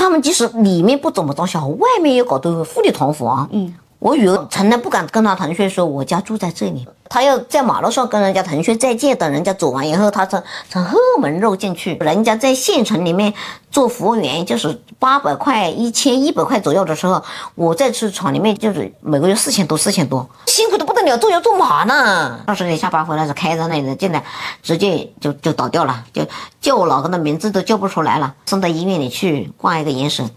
[0.00, 3.46] 他们即使里面不怎么装修，外面也搞的富丽堂皇。
[3.52, 6.88] 嗯，我女儿从来不敢跟她同学说我家住在这里。
[7.10, 11.96] 他要在马路上跟人家同学再见，等人家走完以后，他从从后门绕进去。
[11.96, 13.34] 人家在县城里面
[13.68, 17.20] 做服务员，就是八百块、一千一百块左右的时候，
[17.56, 22.38] 我在去厂里面就是每个月四千多、四千多，辛苦的不得了，做牛做马呢。
[22.46, 24.24] 当时你下班回来是开着那个进来，
[24.62, 26.24] 直接就就倒掉了，就
[26.60, 30.30] 叫我老公的名字都叫不出来了，送到医院里去挂一个眼神。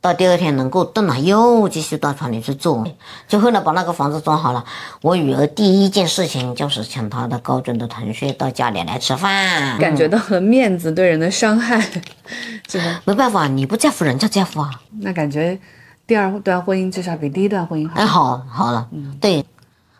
[0.00, 2.86] 到第二天能够动了，又继续到厂里去做，
[3.26, 4.64] 就后来把那个房子装好了。
[5.02, 11.80] 我女儿第一件事情就是请她的高中的同学到家里来吃饭，感觉到了面子对人的伤害，
[12.68, 13.00] 是吧？
[13.04, 14.70] 没办法，你不在乎人家在乎啊。
[15.00, 15.58] 那感觉
[16.06, 17.94] 第二段婚姻至少比第一段婚姻好。
[17.96, 19.44] 哎，好好了，嗯，对。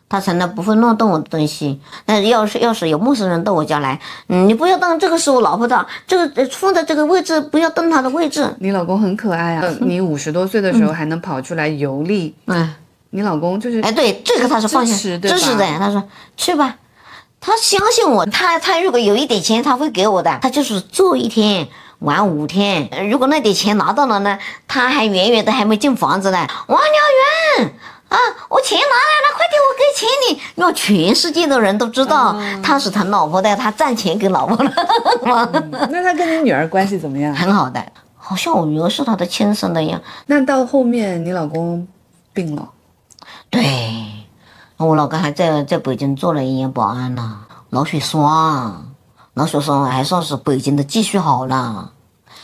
[0.08, 1.80] 他从来不会乱动我的东西。
[2.06, 8.48] 那要是要是有陌生人到我家来，嗯，你不要动，这个是我老婆的，这个放在这个位置，不要动他的位置。
[8.60, 12.34] 你老公很可爱啊，你五十多岁的时候还能跑出来游历。
[12.46, 12.74] 嗯，
[13.10, 15.66] 你老公就是哎，对，这个他是放心支持的。
[15.78, 16.02] 他说
[16.36, 16.76] 去吧，
[17.40, 20.38] 他相信我，他他如果有一点钱，他会给我的。
[20.40, 21.68] 他就是做一天
[21.98, 26.46] 玩五天，如果那点钱拿到了呢，他还远远的还没进房子呢。
[26.66, 27.74] 王燎原。
[28.08, 28.16] 啊！
[28.48, 34.72] 我钱拿来了，快点，我给钱你，让全世界的人都知道他是他老婆的，他赚钱给老婆了。
[35.90, 37.34] 那他跟你女儿关系怎么样？
[37.34, 37.84] 很好的，
[38.16, 40.00] 好像我女儿是他的亲生的一样。
[40.26, 41.86] 那到后面你老公
[42.32, 42.70] 病了？
[43.50, 43.62] 对，
[44.78, 47.40] 我老公还在在北京做了一年保安呢，
[47.70, 48.22] 脑血栓，
[49.34, 51.92] 脑血栓还算是北京的继续好了，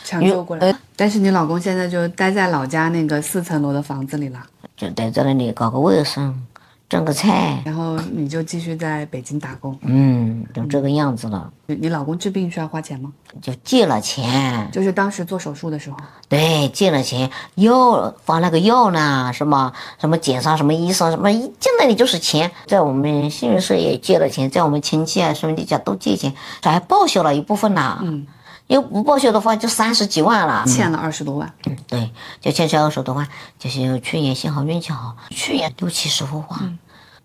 [0.03, 0.75] 抢救过来。
[0.95, 4.39] 但是你老公现在就待在老家那个四层楼的房子里了。
[4.75, 6.45] 就待在那里搞个卫生，
[6.89, 9.77] 种个菜，然后你就继续在北京打工。
[9.81, 11.51] 嗯，就这个样子了。
[11.65, 13.11] 你老公治病需要花钱吗？
[13.41, 15.97] 就借了钱，就是当时做手术的时候。
[16.29, 22.51] 对，借了钱，药发那个药呢，什么什么检查，什么医生，什么一进那里就是钱。
[22.67, 27.99] 在我们信用社也借了钱，在我们亲戚啊兄弟家都借钱，还报销了一部分呢。
[28.03, 28.27] 嗯。
[28.67, 31.53] 要不报销的话，就三十几万了，欠了二十多万。
[31.65, 33.27] 嗯，对，就欠下二十多万。
[33.59, 36.59] 就是去年幸好运气好，去年六七十幅画，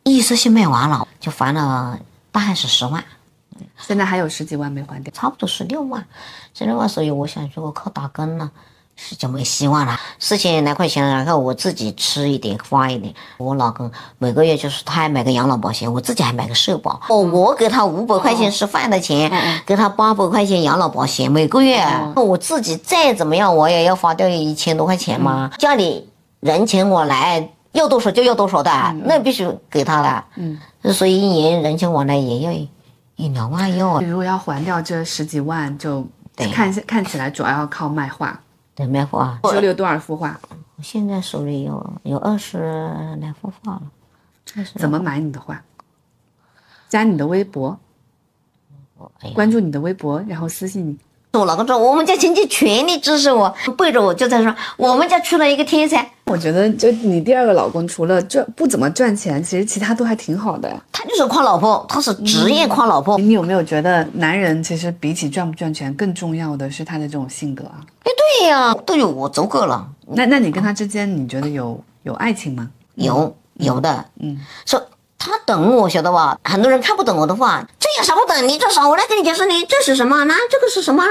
[0.03, 1.99] 一次性卖完了，就还了
[2.31, 3.03] 大概是十万。
[3.79, 6.07] 现在还有十几万没还掉，差不多十六万，
[6.53, 6.89] 十六万。
[6.89, 8.51] 所以我想，如果靠打工呢？
[9.19, 13.13] 就没希望了，四千来块钱，然后我自己吃一点花一点。
[13.39, 17.01] 我老公每个月就是他还买个养老保险，我自己还买个社保。
[17.09, 19.31] 哦，我给他五百块钱吃饭的钱，
[19.67, 21.85] 给他八百块钱养老保险，每个月。
[22.17, 25.51] 我自己再怎么样，我也要花掉一千多块钱嘛。
[25.59, 26.09] 家里
[26.41, 28.71] 人情往来要多少就要多少的，
[29.05, 30.25] 那必须给他的。
[30.37, 30.59] 嗯，
[30.93, 32.53] 所以一年人情往来也要
[33.17, 34.01] 一两万要。
[34.01, 36.07] 如果要还掉这十几万，就
[36.53, 38.39] 看看起来主要要靠卖画。
[38.87, 40.37] 卖画，手里有多少幅画？
[40.77, 42.59] 我现在手里有有二十
[43.21, 43.83] 来幅画了。
[44.75, 45.63] 怎么买你的画？
[46.89, 47.79] 加你的微博，
[49.21, 50.99] 哎关注你的微博，然后私信你。
[51.33, 60.69] 我老公说，我们家亲戚全力支持我，背着我就在说，我们家出了一个天才，我觉得，就你第二个老公，除了赚不怎么赚钱，其实其他都还挺好的。
[60.91, 63.17] 他就是夸老婆，他是职业夸老婆。
[63.17, 67.79] 你有没有觉得，男人其实比起赚不赚钱，更重要的是他的这种性格啊？
[68.03, 68.11] 哎，
[68.41, 72.69] 对呀，都有我足够了，那那你跟他之间，你觉得有有爱情吗？
[72.97, 74.83] 有有的，嗯，说
[75.21, 76.39] 他懂我，晓得吧？
[76.43, 78.49] 很多人看不懂我的话，这有啥不懂？
[78.49, 78.89] 你这啥？
[78.89, 80.25] 我来给你解释，你这是什么？
[80.25, 81.05] 那这个是什么？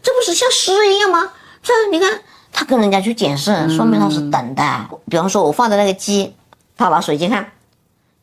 [0.00, 1.32] 这不是像诗一样吗？
[1.60, 2.20] 这你看，
[2.52, 4.62] 他跟人家去解释，说明他是懂的。
[5.10, 6.36] 比方说，我放的那个鸡，
[6.76, 7.50] 他拿手机看，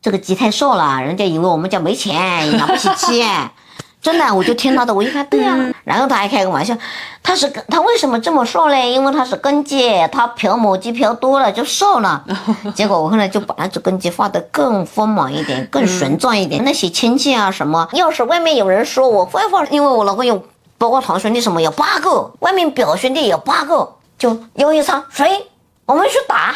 [0.00, 3.22] 这个鸡太瘦了，人家以为我们家没钱，养不起鸡。
[4.06, 6.72] 真的，我就听他的，我一看，对呀、然后他还开个玩笑，
[7.24, 8.92] 他是他为什么这么瘦嘞？
[8.92, 12.24] 因为他是根基，他嫖母鸡嫖多了就瘦了。
[12.72, 16.62] 结果我后来就把那只根基画得更丰满一点，更旋转一点。
[16.62, 20.40] 那些亲戚啊什么，要是外面有人说我坏话，因为我老公有
[20.78, 25.44] 包括堂兄弟什么有八个，外面表兄弟有八个，就邀一场谁？
[25.84, 26.54] 我们去打，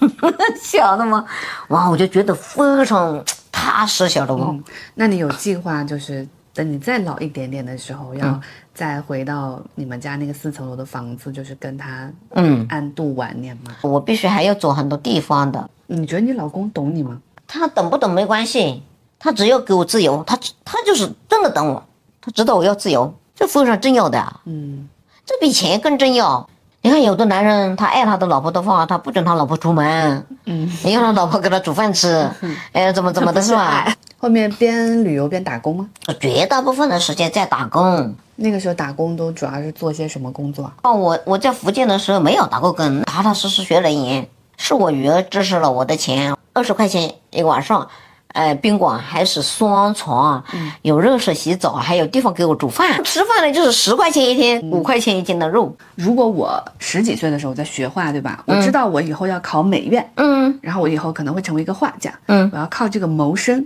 [0.62, 1.24] 晓得吗？
[1.68, 4.42] 哇，我就觉得非常踏实，晓得不？
[4.42, 4.62] 嗯，
[4.94, 8.40] 那你有计划，就是等你再老一点点的时候，要
[8.74, 13.74] 再回到你们家那个四层楼的房子，就是跟他嗯，安度晚年嘛？
[13.82, 15.70] 我必须还要走很多地方的。
[15.86, 17.20] 你觉得你老公懂你吗？
[17.46, 18.82] 他懂不懂没关系，
[19.18, 21.82] 他只要给我自由，他他就是真的懂我，
[22.20, 24.88] 他知道我要自由，这非常重要的啊，嗯，
[25.24, 26.48] 这比钱更重要。
[26.84, 32.28] 你看，有的男人他爱他的老婆的话，他不准他老婆出门，嗯，你让他老婆给他煮饭吃，
[32.72, 33.86] 哎，怎么怎么的是吧？
[34.18, 35.88] 后面边旅游边打工吗？
[36.20, 38.12] 绝大部分的时间在打工。
[38.34, 40.72] 那个时候打工都主要是做些什么工作啊？
[40.82, 47.86] 哦，我我在福建的时候没有打过工，踏踏实实学人言，是我女儿支持了我的钱，二十块钱一个晚上，
[48.32, 50.42] 呃，宾馆还是双床，
[50.82, 58.42] 有热水洗澡，还有地方给我煮饭， 吃饭呢就是十块钱一天，五块钱一斤的肉，如果我十几岁的时候在学画，对吧？
[58.46, 60.58] 我知道我以后要考美院，嗯。
[60.60, 63.64] 然后我以后可能会成为一个画家，嗯，我要靠这个谋生。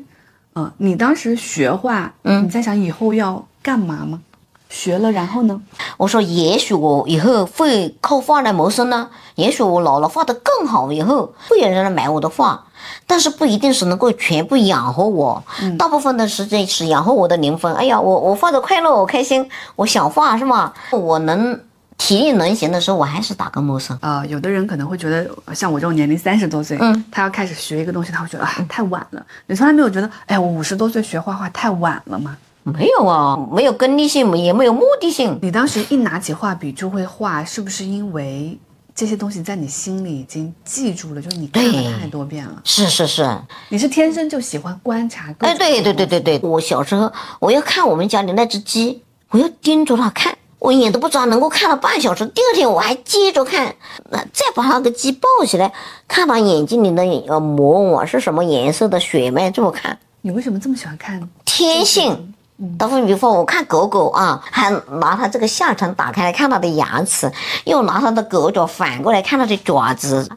[0.54, 2.44] 嗯，你当时学画，嗯。
[2.44, 4.20] 你在想以后要干嘛吗？
[4.68, 5.60] 学了，然后呢？
[5.96, 12.62] 我说也许我以后会靠画来谋生呢，也许我老了画得更好，以后会有人来买我的画。
[13.06, 15.42] 但是不一定是能够全部养活我，
[15.78, 17.72] 大部分的时间是养活我的灵魂。
[17.74, 20.72] 哎呀，我我画的快乐，我开心，我想画是吗？
[20.92, 21.58] 我能
[21.96, 23.96] 体力能行的时候，我还是打个谋生。
[24.00, 29.24] 啊、有的人可能会觉得，像我这种年龄三十多岁，嗯，他要开始学一个东西，他会觉得啊太晚了。
[29.46, 32.36] 你从来没有觉得，哎，我五十多岁学画画太晚了吗？
[32.66, 35.38] 没有啊，没有功利性，也没有目的性。
[35.40, 38.58] 你当时一拿起画笔就会画，是不是因为
[38.92, 41.22] 这些东西在你心里已经记住了？
[41.22, 43.38] 就是你看了太多遍了，是是是，
[43.68, 49.00] 你是天生就喜欢观察各哎，对对对对对，我小时候我要看我们家里那只鸡，
[49.30, 52.26] 我要盯着它看，我眼都不眨，能够看了半小时。
[52.26, 53.76] 第二天我还接着看，
[54.10, 55.72] 那，再把那个鸡抱起来，
[56.08, 61.28] 看它眼睛里的呃膜网是什么颜色的血脉，这么看，你为什么这么喜欢看？
[61.44, 62.32] 天性。
[62.78, 67.30] 打个比方，我看狗狗啊，还拿它这个下唇打开来看它的牙齿，
[67.64, 70.28] 又拿它的狗爪反过来看它的爪子。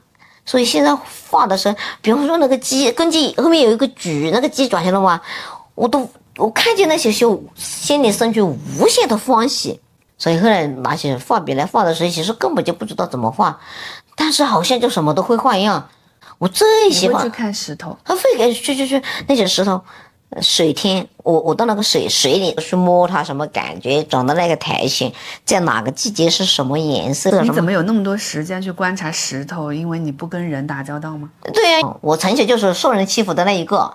[0.45, 0.93] 所以现在
[1.29, 5.21] 画的时候，比方说那个鸡，跟鸡后面有一个举，那个鸡爪晓得吗？
[5.75, 9.79] 我都我看见那些时候，心里生出无限的欢喜。
[10.17, 13.57] 所以后来拿起画笔来画的时候，其实根本就不知道怎么画，
[14.17, 15.87] 但是好像就什么都会画一样。
[16.37, 19.81] 我最喜欢看石头，他非给去去去那些石头，呃
[20.41, 25.11] 水天，我我到那个水水里去摸它什么感觉，长的那个苔藓，
[25.43, 27.41] 在哪个季节是什么颜色？
[27.41, 29.73] 你怎么有那么多时间去观察石头？
[29.73, 31.29] 因为你不跟人打交道吗？
[31.53, 33.91] 对呀、我从小就是受人欺负的那一个。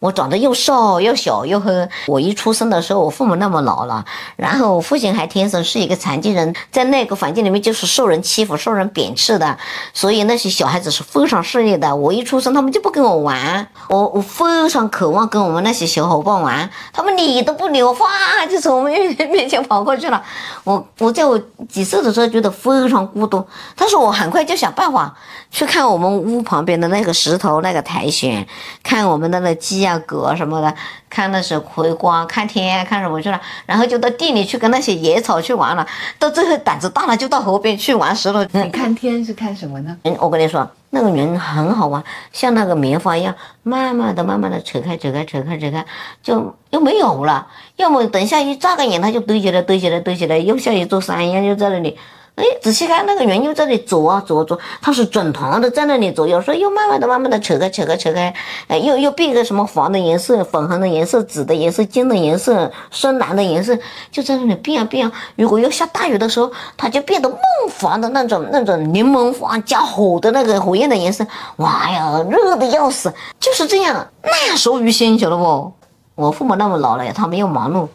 [0.00, 4.04] 我长得又瘦又小又黑，我一出生的时候，我父母那么老了，
[4.36, 9.58] 然后我父亲还天生是一个残疾人，在那个环境里面就是受人欺负、受人贬斥的，
[9.92, 11.96] 所以那些小孩子是非常势利的。
[11.96, 18.06] 我一出生，他们就不跟我玩，我我非常渴望跟我们那些小伙伴玩，他们理都不理我，哗
[18.48, 18.92] 就从我们
[19.30, 20.22] 面前跑过去了。
[20.62, 21.36] 我我在我
[21.68, 23.44] 几岁的时候觉得非常孤独，
[23.74, 25.12] 但是我很快就想办法
[25.50, 28.46] 去看我们屋旁边的那个石头、那个苔藓，
[28.84, 30.74] 看我们的那鸡啊、狗啊什么的，
[31.08, 35.86] 看那些葵花、看天啊、看什么去了，然后就到地里去跟那些野草去玩了，
[36.18, 38.44] 到最后胆子大了就到河边去玩石头。
[38.50, 39.96] 你看天是看什么呢？
[40.02, 43.32] 嗯，我跟你说，那个人很好玩，像那个棉花一样，
[43.62, 45.86] 慢慢的、慢慢的扯开、扯开、扯开、扯开，
[46.20, 47.46] 就又没有了。
[47.76, 51.96] 要么等下一眨个眼，它就堆起来、堆起来、堆起来，又像一座山一样，就在那里。
[52.38, 58.32] 哎，仔细看那个圆又在那里走啊走啊走，它是整团的在那里走，有时候又慢慢的、慢慢的扯开、扯开、扯开，
[58.68, 63.76] 哎，又又变个什么黄的颜色、粉红的颜色、紫的颜色、金的颜色、深蓝的颜色，
[64.12, 65.12] 就在那里变啊变啊。
[65.34, 67.38] 如果要下大雨的时候，它就变得梦
[67.80, 71.26] 黄的那种、那种柠檬黄加火的那个火焰的颜色，
[71.56, 75.72] 哇呀，热的要死，就是这样，那熟于心，晓得不？
[76.14, 77.88] 我父母那么老了，他们又忙碌。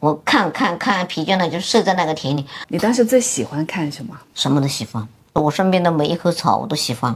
[0.00, 2.46] 我看看看疲倦了，就睡在那个田里。
[2.68, 4.16] 你当时最喜欢看什么？
[4.34, 7.14] 什么都喜欢，我身边的每一棵草我都喜欢。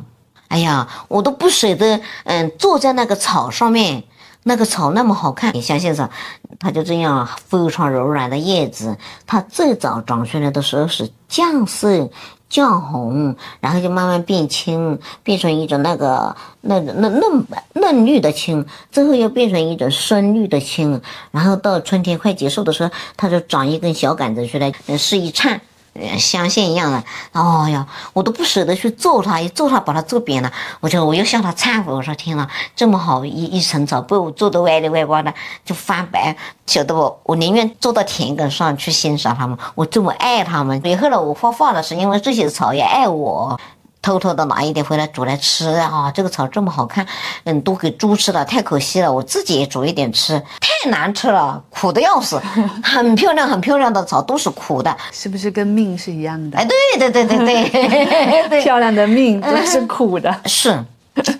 [0.48, 4.02] 哎呀，我都不舍得，嗯，坐在那个草上面，
[4.42, 5.54] 那个草那么好看。
[5.54, 6.10] 你相信啥？
[6.58, 12.10] 它就这样非常柔软的叶子，它最早长出来的时候是酱色。
[12.52, 21.00] 绛红，然后就慢慢变青，变成一种那个那那嫩嫩绿的青，最后又变成一种深绿的青，
[21.30, 25.62] 然后到春天快结束的时候，它就长一根小杆子出来，是一颤。
[25.94, 35.32] 嗯，镶嵌一样的，哦呀，我都不舍得去揍它，一揍它把它揍扁了，我就我又向它忏悔，我说天呐，这么好一一层草被我揍得歪里歪瓜的，
[35.64, 36.34] 就翻白，
[36.66, 37.18] 晓得不？
[37.24, 40.80] 我宁愿坐到田埂上去欣赏它们，我这么爱它们。
[40.84, 43.60] 以后来，我画画了，是因为这些草也爱我。
[44.02, 46.10] 偷偷的拿一点回来煮来吃啊！
[46.12, 47.06] 这个草这么好看，
[47.44, 49.10] 嗯，都给猪吃了，太可惜了。
[49.10, 52.36] 我自己也煮一点吃，太难吃了，苦的要死。
[52.82, 56.58] 很漂亮，很漂亮的草都是苦的，是不是跟命是一样的？
[56.58, 56.66] 哎，
[56.98, 60.84] 对对对对对， 漂亮的命都是苦的，是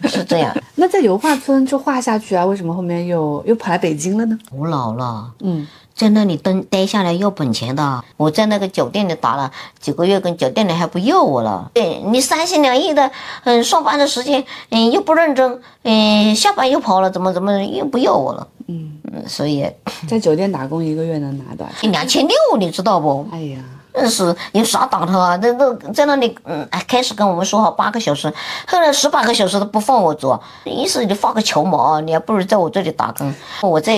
[0.05, 0.57] 是这样。
[0.77, 2.47] 那在油画村就画下去啊？
[2.47, 4.39] 为什么后面又又跑来北京了呢？
[4.53, 5.67] 我老了，嗯。
[6.03, 9.49] 在那里蹲待下来要本钱的，我在那个酒店里打了
[9.79, 11.71] 几个月，跟酒店里还不要我了。
[11.75, 13.09] 对你三心两意的，
[13.45, 18.49] 嗯，上班的时间，嗯，又不认真，嗯，下班又跑了，怎么怎么又不要我了？
[18.67, 19.65] 嗯嗯，所以
[20.09, 21.93] 在酒店打工一个月能拿多少钱？
[21.93, 23.25] 两千六，你知道不？
[23.31, 23.61] 哎呀。
[23.95, 25.39] 那是有啥打他啊？
[25.43, 28.33] 那那在那里，嗯，开始跟我们说好八个小时，
[28.67, 33.33] 后来十八个小时都不放我走，意思你发个球毛，你还不如在我这里打工。
[33.61, 33.95] 我在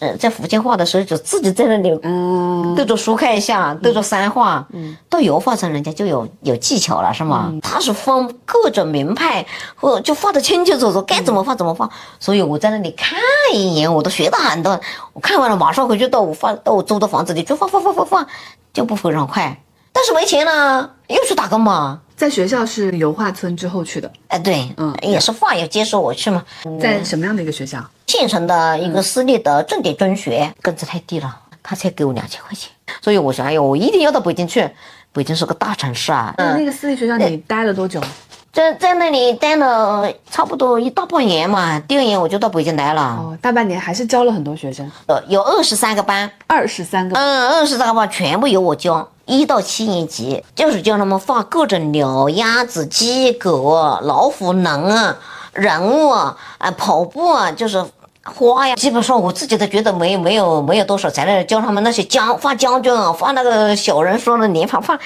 [0.00, 4.66] 呃在福建画的时候，就自己在那里，嗯，对着书看一下，对着山画。
[4.72, 7.52] 嗯，到油画上人家就有有技巧了，是吗？
[7.62, 11.88] 他是分各种名派，或就画的清清楚楚，该怎么画怎么画。
[12.18, 13.18] 所以我在那里看
[13.54, 14.78] 一眼，我都学到很多。
[15.14, 18.26] 我看完了，马上回去到我画到我租的房子里去画画画画画。
[18.72, 19.60] 就不非常快，
[19.92, 22.00] 但是没钱了，又去打工嘛。
[22.16, 26.44] 在学校是油画村之后去的，哎，对，嗯，也是画友接受我去嘛。
[26.78, 27.82] 在什么样的一个学校？
[28.06, 34.68] 县城的一个私立的重点中学，工资太低了，他才给我两千块钱，所以我想，哎呦，我一定要到北京去。
[35.12, 36.32] 北京是个大城市啊。
[36.38, 38.00] 那那个私立学校你待了多久？
[38.52, 43.02] 在在那里待了差不多一大半年嘛，第二年我就到北京来了。
[43.20, 44.90] 哦，大半年还是教了很多学生。
[45.06, 47.16] 呃，有二十三个班，二十三个。
[47.16, 53.72] 嗯，二十三个班全部由我教，一到七年级就是教他们画各种鸟、鸭子、鸡、狗、
[54.02, 55.16] 老虎、狼啊、
[55.52, 57.84] 人物啊、啊跑步啊，就是
[58.24, 58.74] 花呀。
[58.74, 64.98] 基本上我自己都觉得没没有没有多少材料教他们那些将画将军啊，画那个小人说的连环画，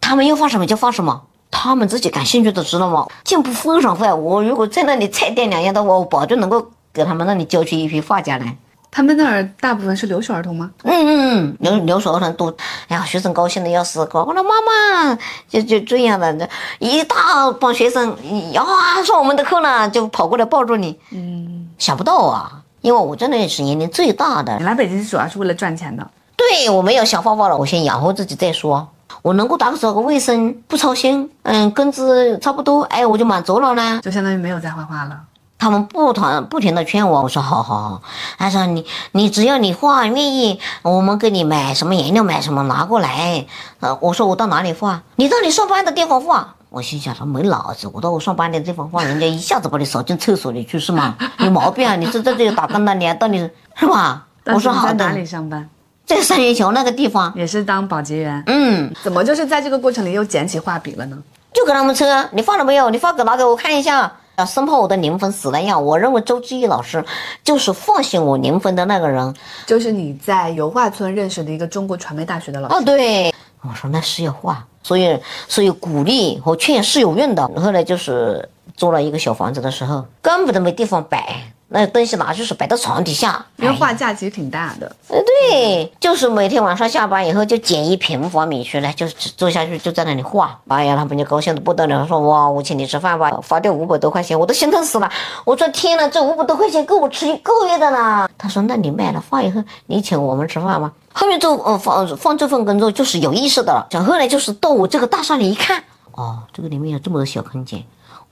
[0.00, 1.20] 他们要画什么就画什么。
[1.50, 3.06] 他们自己感兴趣的，知道吗？
[3.24, 4.12] 进步非常快。
[4.12, 8.56] 我如果在那里踩点两样的话，我保证能够给他们那里教出一批画家来。
[8.90, 10.70] 他们那儿大部分是留守儿童吗？
[10.84, 12.54] 嗯嗯，留留守儿童多。
[12.88, 15.18] 哎呀，学生高兴的要死，搞我的妈妈
[15.48, 18.16] 就就这样的，一大帮学生
[18.52, 18.64] 呀
[19.04, 20.98] 上我们的课了，就跑过来抱住你。
[21.10, 24.56] 嗯，想不到啊，因为我真的是年龄最大的。
[24.58, 26.10] 你来北京主要是为了赚钱的？
[26.34, 28.88] 对，我没有想方法了，我先养活自己再说。
[29.26, 35.18] 我能够打扫个卫生，不操心，嗯，工资差不多，哎，我就满足了呢，就相当于没有再画画了。
[35.58, 38.02] 他们不团不停的劝我，我说好好好，
[38.38, 43.44] 他说你你只要你画愿意，我们给你买什么颜料买什么拿过来。
[43.80, 45.02] 呃，我说我到哪里画？
[45.16, 46.54] 你到你上班的地方画。
[46.68, 51.16] 我心想他没脑子，我到我上班的地方画，人家一下子把你扫进厕所里去是吗？
[51.38, 51.96] 有毛病啊！
[51.96, 53.38] 你是在这里打工的，你还到你
[53.74, 54.24] 是吧？
[54.44, 55.04] 我说好的。
[55.04, 55.68] 哪里上班？
[56.06, 61.18] 在三元桥那个地方也是当保洁员，嗯，怎么就是在这个过程里又捡起画笔了呢？
[61.52, 62.88] 就给他们车，你放了没有？
[62.90, 65.84] 你画给拿给我看一下，啊，生怕我的灵魂死了样。
[65.84, 67.04] 我认为周志毅老师
[67.42, 69.34] 就是唤醒我灵魂的那个人，
[69.66, 72.74] 就是你在油画村认识的一个中国传媒大学的老师。
[72.76, 77.48] 哦，对，我说那是要画，所以所以鼓励和劝是有用的。
[77.56, 81.42] 后来就是租了一个小房子的时候，根本都没地方摆。
[81.68, 84.86] 那东西拿就是摆到床底下，因为画架其实挺大的。
[85.08, 85.18] 呃，
[85.50, 90.56] 对，就是每天晚上下班以后就捡一平方米出来，就坐下去就在那里画。
[90.68, 95.10] 哎呀，他们就高兴的不得了，说哇，我请你吃饭吧，花掉五百多块钱，我都心疼死了。
[95.44, 98.30] 我说天哪，这五百多块钱够我吃一个月的了。
[98.38, 100.92] 他说那你卖了画以后，你请我们吃饭吗？
[101.12, 103.84] 后面做呃放放这份工作就是有意识的了。
[103.90, 107.82] 讲后来就是到我这个大厦里一看，哦，这个里面有这么多小空间，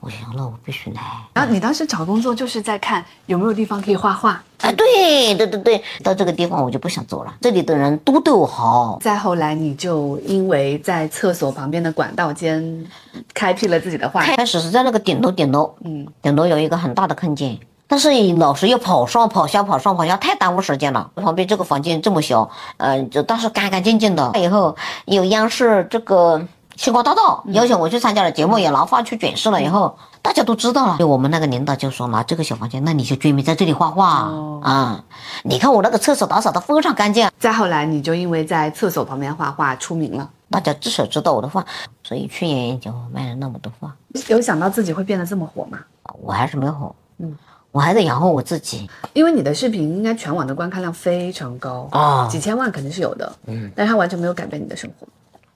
[0.05, 1.01] 我行了我必须来。
[1.33, 4.33] 然后你当时找工作就是在看有没有地方可以画画。
[4.61, 8.99] 啊，对对对对，到这个地方我就不想走了，这里的人都对我好。
[9.01, 12.85] 再后来，你就因为在厕所旁边的管道间
[13.33, 21.11] 开辟了自己的画开始是在那个顶楼，顶楼，嗯，顶楼有一个很大的空间，但是老是要跑上跑下，跑上跑下，太耽误时间了。
[21.15, 24.31] 旁边这个房间这么小，嗯，就当时干干净净的。
[24.35, 24.75] 以后
[25.05, 26.41] 有央视这个
[26.75, 29.61] 星光大道邀请我去参加了节目，也拿画去展示了。
[29.61, 34.29] 以后大家都知道了，就我们那个领导就说拿这个小房间，那你就专门在这里画画
[34.61, 35.03] 啊。
[35.43, 37.29] 你看我那个厕所打扫的非常干净。
[37.39, 41.65] 再后来，你就因为在厕所旁边画画出名了，大家至少知道我的画，
[42.03, 43.93] 所以去年就卖了那么多画。
[44.27, 45.79] 有想到自己会变得这么火吗？
[46.21, 47.37] 我还是没有火，嗯。
[47.71, 55.05] 我还得养活我自己，因为你的视频应该全网的观看量非常高啊，几千万肯定是有的，嗯，但是它完全没有改变你的生活，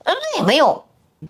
[0.03, 0.83] 嗯，也没有。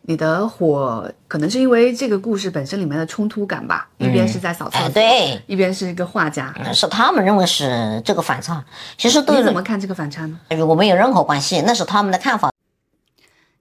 [0.04, 8.64] 你的火可能是因为这个故事本身里面的冲突感吧，一边是在扫厕所，对，一边是一个画家，是他们认为是这个反差。
[8.98, 10.40] 其实你怎么看这个反差呢？
[10.66, 12.52] 我没有任何关系，那是他们的看法。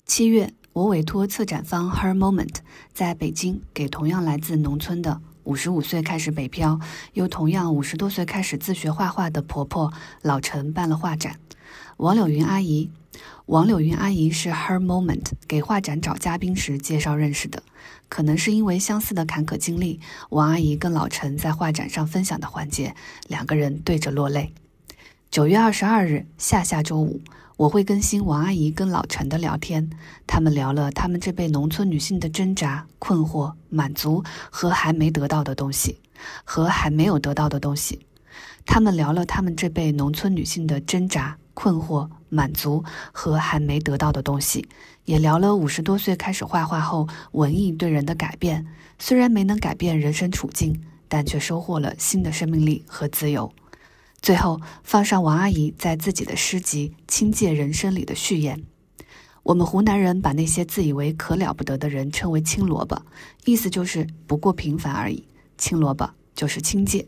[0.05, 2.57] 七月，我委托策展方 Her Moment
[2.93, 5.21] 在北京给同样来自农村的。
[5.45, 6.79] 五十五岁开始北漂，
[7.15, 11.37] 又同样五十多岁开始自学画画的婆婆老陈办了画展。
[11.97, 12.91] 王柳云阿姨，
[13.49, 17.63] 王柳云阿姨是 Her Moment 给画展找嘉宾时介绍认识的。
[18.11, 22.95] 可能是因为相似的坎坷经历，王阿姨跟老陈在画展上分享的环节，
[23.27, 24.53] 两个人对着落泪。
[25.31, 27.23] 九月二十二日，下下周五。
[27.57, 29.89] 我会更新王阿姨跟老陈的聊天，
[30.27, 35.99] 他们聊了他们这辈农村女性的挣扎、困惑、满足和还没得到的东西，
[36.45, 38.05] 和还没有得到的东西。
[38.67, 44.69] 他们聊了他们这辈农村女性的挣扎、困惑、满足和还没得到的东西，
[45.05, 48.67] 也聊了五十多岁开始画画后文艺对人的改变。
[48.99, 53.53] 虽然没能改变人生处境，但却收获了新的生命力和自由。
[54.21, 58.65] 最后放上王阿姨在自己的诗集《清界人生》里的序言
[59.45, 63.01] ：“我们湖南人把那些自以为可了不得的人称为青萝卜，
[63.45, 65.25] 意思就是不过平凡而已。
[65.57, 67.07] 青萝卜就是清界。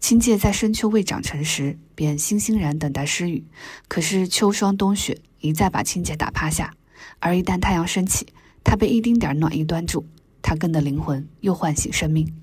[0.00, 3.44] 清界在深秋未长成时，便欣欣然等待施雨。
[3.88, 6.74] 可是秋霜冬雪一再把清界打趴下，
[7.20, 8.26] 而一旦太阳升起，
[8.62, 10.06] 它被一丁点暖意端住，
[10.42, 12.34] 它根的灵魂又唤醒生命。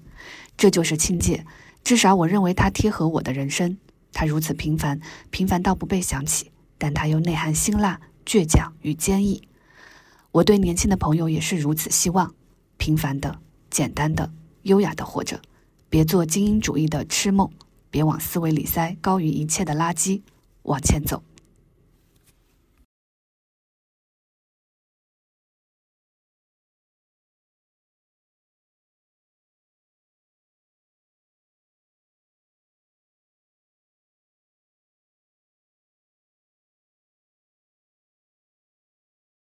[0.57, 1.45] 这就是清界，
[1.84, 3.78] 至少我认为它贴合我的人生。”
[4.14, 4.99] 它如此平凡，
[5.30, 9.47] 平凡到不被想起，但它又内涵辛辣、倔强与坚毅。
[10.32, 12.36] 我对年轻的朋友也是如此希望：
[12.78, 13.39] 平凡的、
[13.70, 14.34] 简单的、
[14.64, 15.41] 优雅的活着，
[15.91, 17.51] 别做精英主义的痴梦，
[17.89, 20.21] 别往思维里塞高于一切的垃圾，
[20.63, 21.21] 往前走。